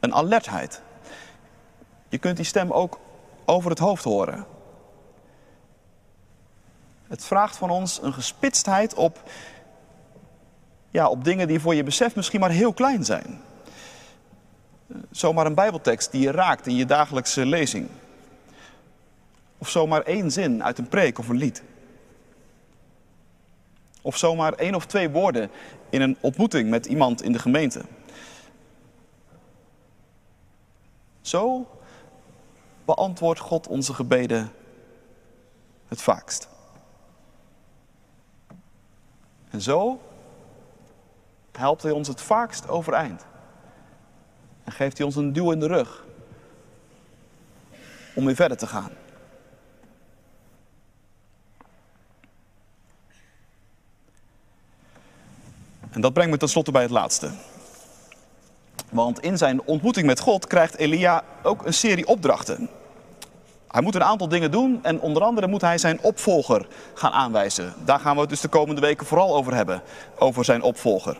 Een 0.00 0.14
alertheid. 0.14 0.82
Je 2.14 2.20
kunt 2.20 2.36
die 2.36 2.46
stem 2.46 2.70
ook 2.70 3.00
over 3.44 3.70
het 3.70 3.78
hoofd 3.78 4.04
horen. 4.04 4.46
Het 7.06 7.24
vraagt 7.24 7.56
van 7.56 7.70
ons 7.70 8.02
een 8.02 8.12
gespitstheid 8.12 8.94
op, 8.94 9.22
ja, 10.90 11.08
op 11.08 11.24
dingen 11.24 11.48
die 11.48 11.60
voor 11.60 11.74
je 11.74 11.82
besef 11.82 12.16
misschien 12.16 12.40
maar 12.40 12.50
heel 12.50 12.72
klein 12.72 13.04
zijn. 13.04 13.40
Zomaar 15.10 15.46
een 15.46 15.54
Bijbeltekst 15.54 16.10
die 16.10 16.20
je 16.20 16.30
raakt 16.30 16.66
in 16.66 16.76
je 16.76 16.84
dagelijkse 16.84 17.46
lezing. 17.46 17.88
Of 19.58 19.68
zomaar 19.68 20.02
één 20.02 20.30
zin 20.30 20.64
uit 20.64 20.78
een 20.78 20.88
preek 20.88 21.18
of 21.18 21.28
een 21.28 21.36
lied. 21.36 21.62
Of 24.02 24.16
zomaar 24.16 24.52
één 24.52 24.74
of 24.74 24.86
twee 24.86 25.10
woorden 25.10 25.50
in 25.90 26.00
een 26.00 26.16
ontmoeting 26.20 26.70
met 26.70 26.86
iemand 26.86 27.22
in 27.22 27.32
de 27.32 27.38
gemeente. 27.38 27.82
Zo 31.20 31.66
beantwoordt 32.84 33.40
God 33.40 33.66
onze 33.66 33.94
gebeden 33.94 34.52
het 35.88 36.02
vaakst. 36.02 36.48
En 39.50 39.60
zo 39.60 40.00
helpt 41.52 41.82
Hij 41.82 41.92
ons 41.92 42.08
het 42.08 42.20
vaakst 42.20 42.68
overeind. 42.68 43.26
En 44.64 44.72
geeft 44.72 44.96
Hij 44.96 45.06
ons 45.06 45.16
een 45.16 45.32
duw 45.32 45.50
in 45.50 45.60
de 45.60 45.66
rug 45.66 46.04
om 48.14 48.24
weer 48.24 48.34
verder 48.34 48.56
te 48.56 48.66
gaan. 48.66 48.90
En 55.90 56.00
dat 56.00 56.12
brengt 56.12 56.30
me 56.30 56.36
tenslotte 56.36 56.72
bij 56.72 56.82
het 56.82 56.90
laatste. 56.90 57.30
Want 58.94 59.20
in 59.20 59.38
zijn 59.38 59.62
ontmoeting 59.64 60.06
met 60.06 60.20
God 60.20 60.46
krijgt 60.46 60.76
Elia 60.76 61.22
ook 61.42 61.66
een 61.66 61.74
serie 61.74 62.06
opdrachten. 62.06 62.68
Hij 63.68 63.82
moet 63.82 63.94
een 63.94 64.04
aantal 64.04 64.28
dingen 64.28 64.50
doen 64.50 64.78
en 64.82 65.00
onder 65.00 65.22
andere 65.22 65.46
moet 65.46 65.60
hij 65.60 65.78
zijn 65.78 66.00
opvolger 66.02 66.66
gaan 66.94 67.12
aanwijzen. 67.12 67.74
Daar 67.84 68.00
gaan 68.00 68.14
we 68.14 68.20
het 68.20 68.28
dus 68.28 68.40
de 68.40 68.48
komende 68.48 68.80
weken 68.80 69.06
vooral 69.06 69.36
over 69.36 69.54
hebben, 69.54 69.82
over 70.18 70.44
zijn 70.44 70.62
opvolger. 70.62 71.16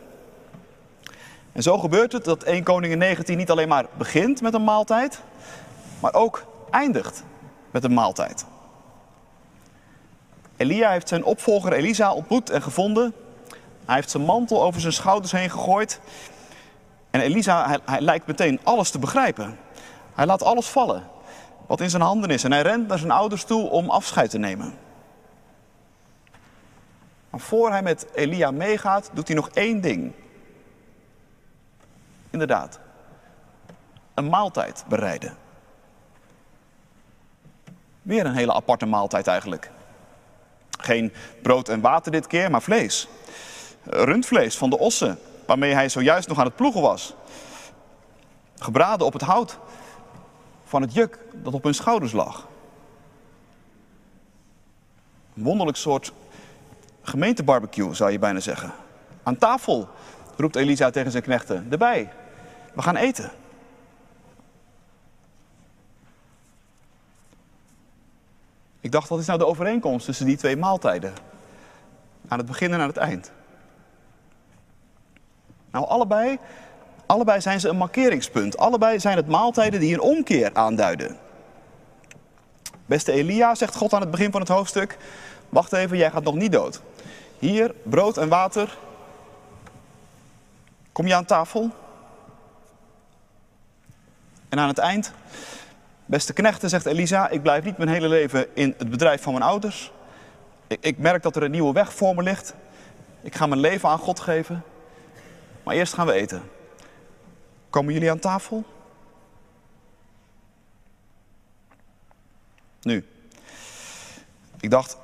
En 1.51 1.63
zo 1.63 1.77
gebeurt 1.77 2.11
het 2.11 2.23
dat 2.23 2.43
1 2.43 2.63
Koningin 2.63 2.97
19 2.97 3.37
niet 3.37 3.51
alleen 3.51 3.67
maar 3.67 3.85
begint 3.97 4.41
met 4.41 4.53
een 4.53 4.63
maaltijd, 4.63 5.21
maar 5.99 6.13
ook 6.13 6.45
eindigt 6.69 7.23
met 7.71 7.83
een 7.83 7.93
maaltijd. 7.93 8.45
Elia 10.57 10.89
heeft 10.89 11.07
zijn 11.07 11.23
opvolger 11.23 11.73
Elisa 11.73 12.13
ontmoet 12.13 12.49
en 12.49 12.61
gevonden. 12.61 13.13
Hij 13.85 13.95
heeft 13.95 14.09
zijn 14.09 14.23
mantel 14.23 14.63
over 14.63 14.81
zijn 14.81 14.93
schouders 14.93 15.31
heen 15.31 15.49
gegooid 15.49 15.99
en 17.15 17.21
Elisa, 17.21 17.79
hij, 17.85 18.01
lijkt 18.01 18.27
meteen 18.27 18.59
alles 18.63 18.89
te 18.89 18.99
begrijpen. 18.99 19.57
Hij 20.13 20.25
laat 20.25 20.43
alles 20.43 20.67
vallen 20.67 21.03
wat 21.67 21.81
in 21.81 21.89
zijn 21.89 22.01
handen 22.01 22.29
is. 22.29 22.43
En 22.43 22.51
hij 22.51 22.61
rent 22.61 22.87
naar 22.87 22.97
zijn 22.97 23.11
ouders 23.11 23.43
toe 23.43 23.69
om 23.69 23.89
afscheid 23.89 24.29
te 24.29 24.37
nemen. 24.37 24.77
Maar 27.29 27.39
voor 27.39 27.71
hij 27.71 27.81
met 27.81 28.07
Elia 28.13 28.51
meegaat, 28.51 29.09
doet 29.13 29.27
hij 29.27 29.35
nog 29.35 29.49
één 29.49 29.81
ding. 29.81 30.13
Inderdaad, 32.29 32.79
een 34.13 34.29
maaltijd 34.29 34.85
bereiden. 34.87 35.37
Weer 38.01 38.25
een 38.25 38.35
hele 38.35 38.53
aparte 38.53 38.85
maaltijd 38.85 39.27
eigenlijk. 39.27 39.71
Geen 40.79 41.13
brood 41.41 41.69
en 41.69 41.81
water 41.81 42.11
dit 42.11 42.27
keer, 42.27 42.51
maar 42.51 42.61
vlees. 42.61 43.07
Rundvlees 43.83 44.57
van 44.57 44.69
de 44.69 44.77
ossen 44.77 45.19
waarmee 45.47 45.73
hij 45.73 45.89
zojuist 45.89 46.27
nog 46.27 46.39
aan 46.39 46.45
het 46.45 46.55
ploegen 46.55 46.81
was. 46.81 47.13
Gebraden 48.55 49.05
op 49.05 49.13
het 49.13 49.21
hout 49.21 49.57
van 50.63 50.81
het 50.81 50.93
juk 50.93 51.19
dat 51.33 51.53
op 51.53 51.63
hun 51.63 51.73
schouders 51.73 52.11
lag. 52.11 52.47
Een 55.35 55.43
wonderlijk 55.43 55.77
soort 55.77 56.13
gemeentebarbecue 57.01 57.93
zou 57.93 58.11
je 58.11 58.19
bijna 58.19 58.39
zeggen. 58.39 58.71
Aan 59.23 59.37
tafel, 59.37 59.89
roept 60.37 60.55
Elisa 60.55 60.89
tegen 60.89 61.11
zijn 61.11 61.23
knechten, 61.23 61.67
erbij. 61.69 62.11
We 62.73 62.81
gaan 62.81 62.95
eten. 62.95 63.31
Ik 68.79 68.91
dacht, 68.91 69.09
wat 69.09 69.19
is 69.19 69.25
nou 69.25 69.39
de 69.39 69.45
overeenkomst 69.45 70.05
tussen 70.05 70.25
die 70.25 70.37
twee 70.37 70.57
maaltijden? 70.57 71.13
Aan 72.27 72.37
het 72.37 72.47
begin 72.47 72.73
en 72.73 72.79
aan 72.79 72.87
het 72.87 72.97
eind. 72.97 73.31
Nou, 75.75 75.87
allebei, 75.87 76.37
allebei 77.05 77.41
zijn 77.41 77.59
ze 77.59 77.69
een 77.69 77.77
markeringspunt. 77.77 78.57
Allebei 78.57 78.99
zijn 78.99 79.17
het 79.17 79.27
maaltijden 79.27 79.79
die 79.79 79.93
een 79.93 80.01
omkeer 80.01 80.49
aanduiden. 80.53 81.17
Beste 82.85 83.11
Elia, 83.11 83.55
zegt 83.55 83.75
God 83.75 83.93
aan 83.93 84.01
het 84.01 84.11
begin 84.11 84.31
van 84.31 84.41
het 84.41 84.49
hoofdstuk, 84.49 84.97
wacht 85.49 85.73
even, 85.73 85.97
jij 85.97 86.11
gaat 86.11 86.23
nog 86.23 86.35
niet 86.35 86.51
dood. 86.51 86.81
Hier, 87.39 87.73
brood 87.83 88.17
en 88.17 88.29
water. 88.29 88.77
Kom 90.91 91.07
je 91.07 91.15
aan 91.15 91.25
tafel? 91.25 91.69
En 94.49 94.59
aan 94.59 94.67
het 94.67 94.77
eind, 94.77 95.11
beste 96.05 96.33
knechten, 96.33 96.69
zegt 96.69 96.85
Elisa, 96.85 97.29
ik 97.29 97.41
blijf 97.41 97.63
niet 97.63 97.77
mijn 97.77 97.89
hele 97.89 98.07
leven 98.07 98.55
in 98.55 98.73
het 98.77 98.89
bedrijf 98.89 99.21
van 99.21 99.33
mijn 99.33 99.45
ouders. 99.45 99.91
Ik, 100.67 100.97
merk 100.97 101.23
dat 101.23 101.35
er 101.35 101.43
een 101.43 101.51
nieuwe 101.51 101.73
weg 101.73 101.93
voor 101.93 102.15
me 102.15 102.23
ligt. 102.23 102.53
Ik 103.21 103.35
ga 103.35 103.45
mijn 103.45 103.61
leven 103.61 103.89
aan 103.89 103.99
God 103.99 104.19
geven. 104.19 104.63
Maar 105.65 105.75
eerst 105.75 105.93
gaan 105.93 106.05
we 106.05 106.13
eten. 106.13 106.43
Komen 107.69 107.93
jullie 107.93 108.11
aan 108.11 108.19
tafel? 108.19 108.63
Nu. 112.81 113.05
Ik 114.59 114.69
dacht, 114.69 114.97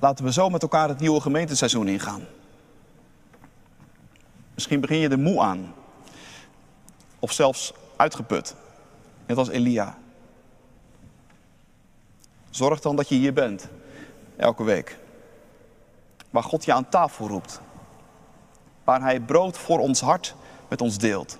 laten 0.00 0.24
we 0.24 0.32
zo 0.32 0.48
met 0.48 0.62
elkaar 0.62 0.88
het 0.88 0.98
nieuwe 1.00 1.20
gemeenteseizoen 1.20 1.88
ingaan. 1.88 2.26
Misschien 4.54 4.80
begin 4.80 4.98
je 4.98 5.08
er 5.08 5.18
moe 5.18 5.40
aan. 5.40 5.74
Of 7.18 7.32
zelfs 7.32 7.72
uitgeput. 7.96 8.54
Net 9.26 9.36
als 9.36 9.48
Elia. 9.48 9.98
Zorg 12.50 12.80
dan 12.80 12.96
dat 12.96 13.08
je 13.08 13.14
hier 13.14 13.32
bent. 13.32 13.68
Elke 14.36 14.64
week. 14.64 14.98
Waar 16.30 16.42
God 16.42 16.64
je 16.64 16.72
aan 16.72 16.88
tafel 16.88 17.28
roept. 17.28 17.60
Waar 18.84 19.00
Hij 19.00 19.20
brood 19.20 19.58
voor 19.58 19.78
ons 19.78 20.00
hart 20.00 20.34
met 20.68 20.80
ons 20.80 20.98
deelt. 20.98 21.38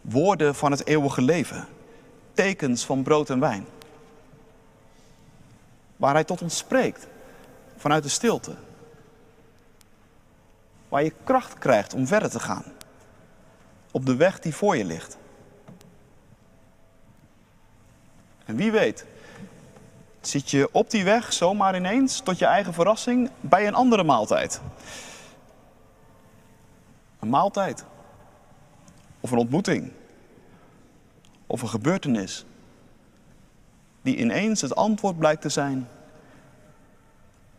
Woorden 0.00 0.54
van 0.54 0.70
het 0.70 0.86
eeuwige 0.86 1.22
leven. 1.22 1.68
Tekens 2.32 2.84
van 2.84 3.02
brood 3.02 3.30
en 3.30 3.40
wijn. 3.40 3.66
Waar 5.96 6.14
Hij 6.14 6.24
tot 6.24 6.42
ons 6.42 6.56
spreekt. 6.56 7.06
Vanuit 7.76 8.02
de 8.02 8.08
stilte. 8.08 8.54
Waar 10.88 11.04
je 11.04 11.12
kracht 11.24 11.58
krijgt 11.58 11.94
om 11.94 12.06
verder 12.06 12.30
te 12.30 12.40
gaan. 12.40 12.64
Op 13.90 14.06
de 14.06 14.16
weg 14.16 14.40
die 14.40 14.54
voor 14.54 14.76
je 14.76 14.84
ligt. 14.84 15.16
En 18.44 18.56
wie 18.56 18.70
weet, 18.70 19.04
zit 20.20 20.50
je 20.50 20.68
op 20.72 20.90
die 20.90 21.04
weg 21.04 21.32
zomaar 21.32 21.76
ineens 21.76 22.20
tot 22.20 22.38
je 22.38 22.46
eigen 22.46 22.74
verrassing 22.74 23.30
bij 23.40 23.66
een 23.66 23.74
andere 23.74 24.04
maaltijd. 24.04 24.60
Een 27.22 27.28
maaltijd. 27.28 27.84
Of 29.20 29.30
een 29.30 29.38
ontmoeting. 29.38 29.92
Of 31.46 31.62
een 31.62 31.68
gebeurtenis. 31.68 32.44
Die 34.02 34.16
ineens 34.16 34.60
het 34.60 34.74
antwoord 34.74 35.18
blijkt 35.18 35.42
te 35.42 35.48
zijn 35.48 35.88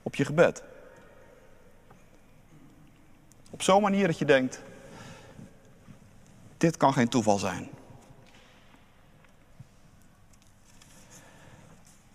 op 0.01 0.15
je 0.15 0.25
gebed. 0.25 0.63
Op 3.49 3.61
zo'n 3.61 3.81
manier 3.81 4.07
dat 4.07 4.17
je 4.17 4.25
denkt, 4.25 4.61
dit 6.57 6.77
kan 6.77 6.93
geen 6.93 7.09
toeval 7.09 7.37
zijn. 7.37 7.69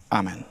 Amen. 0.09 0.47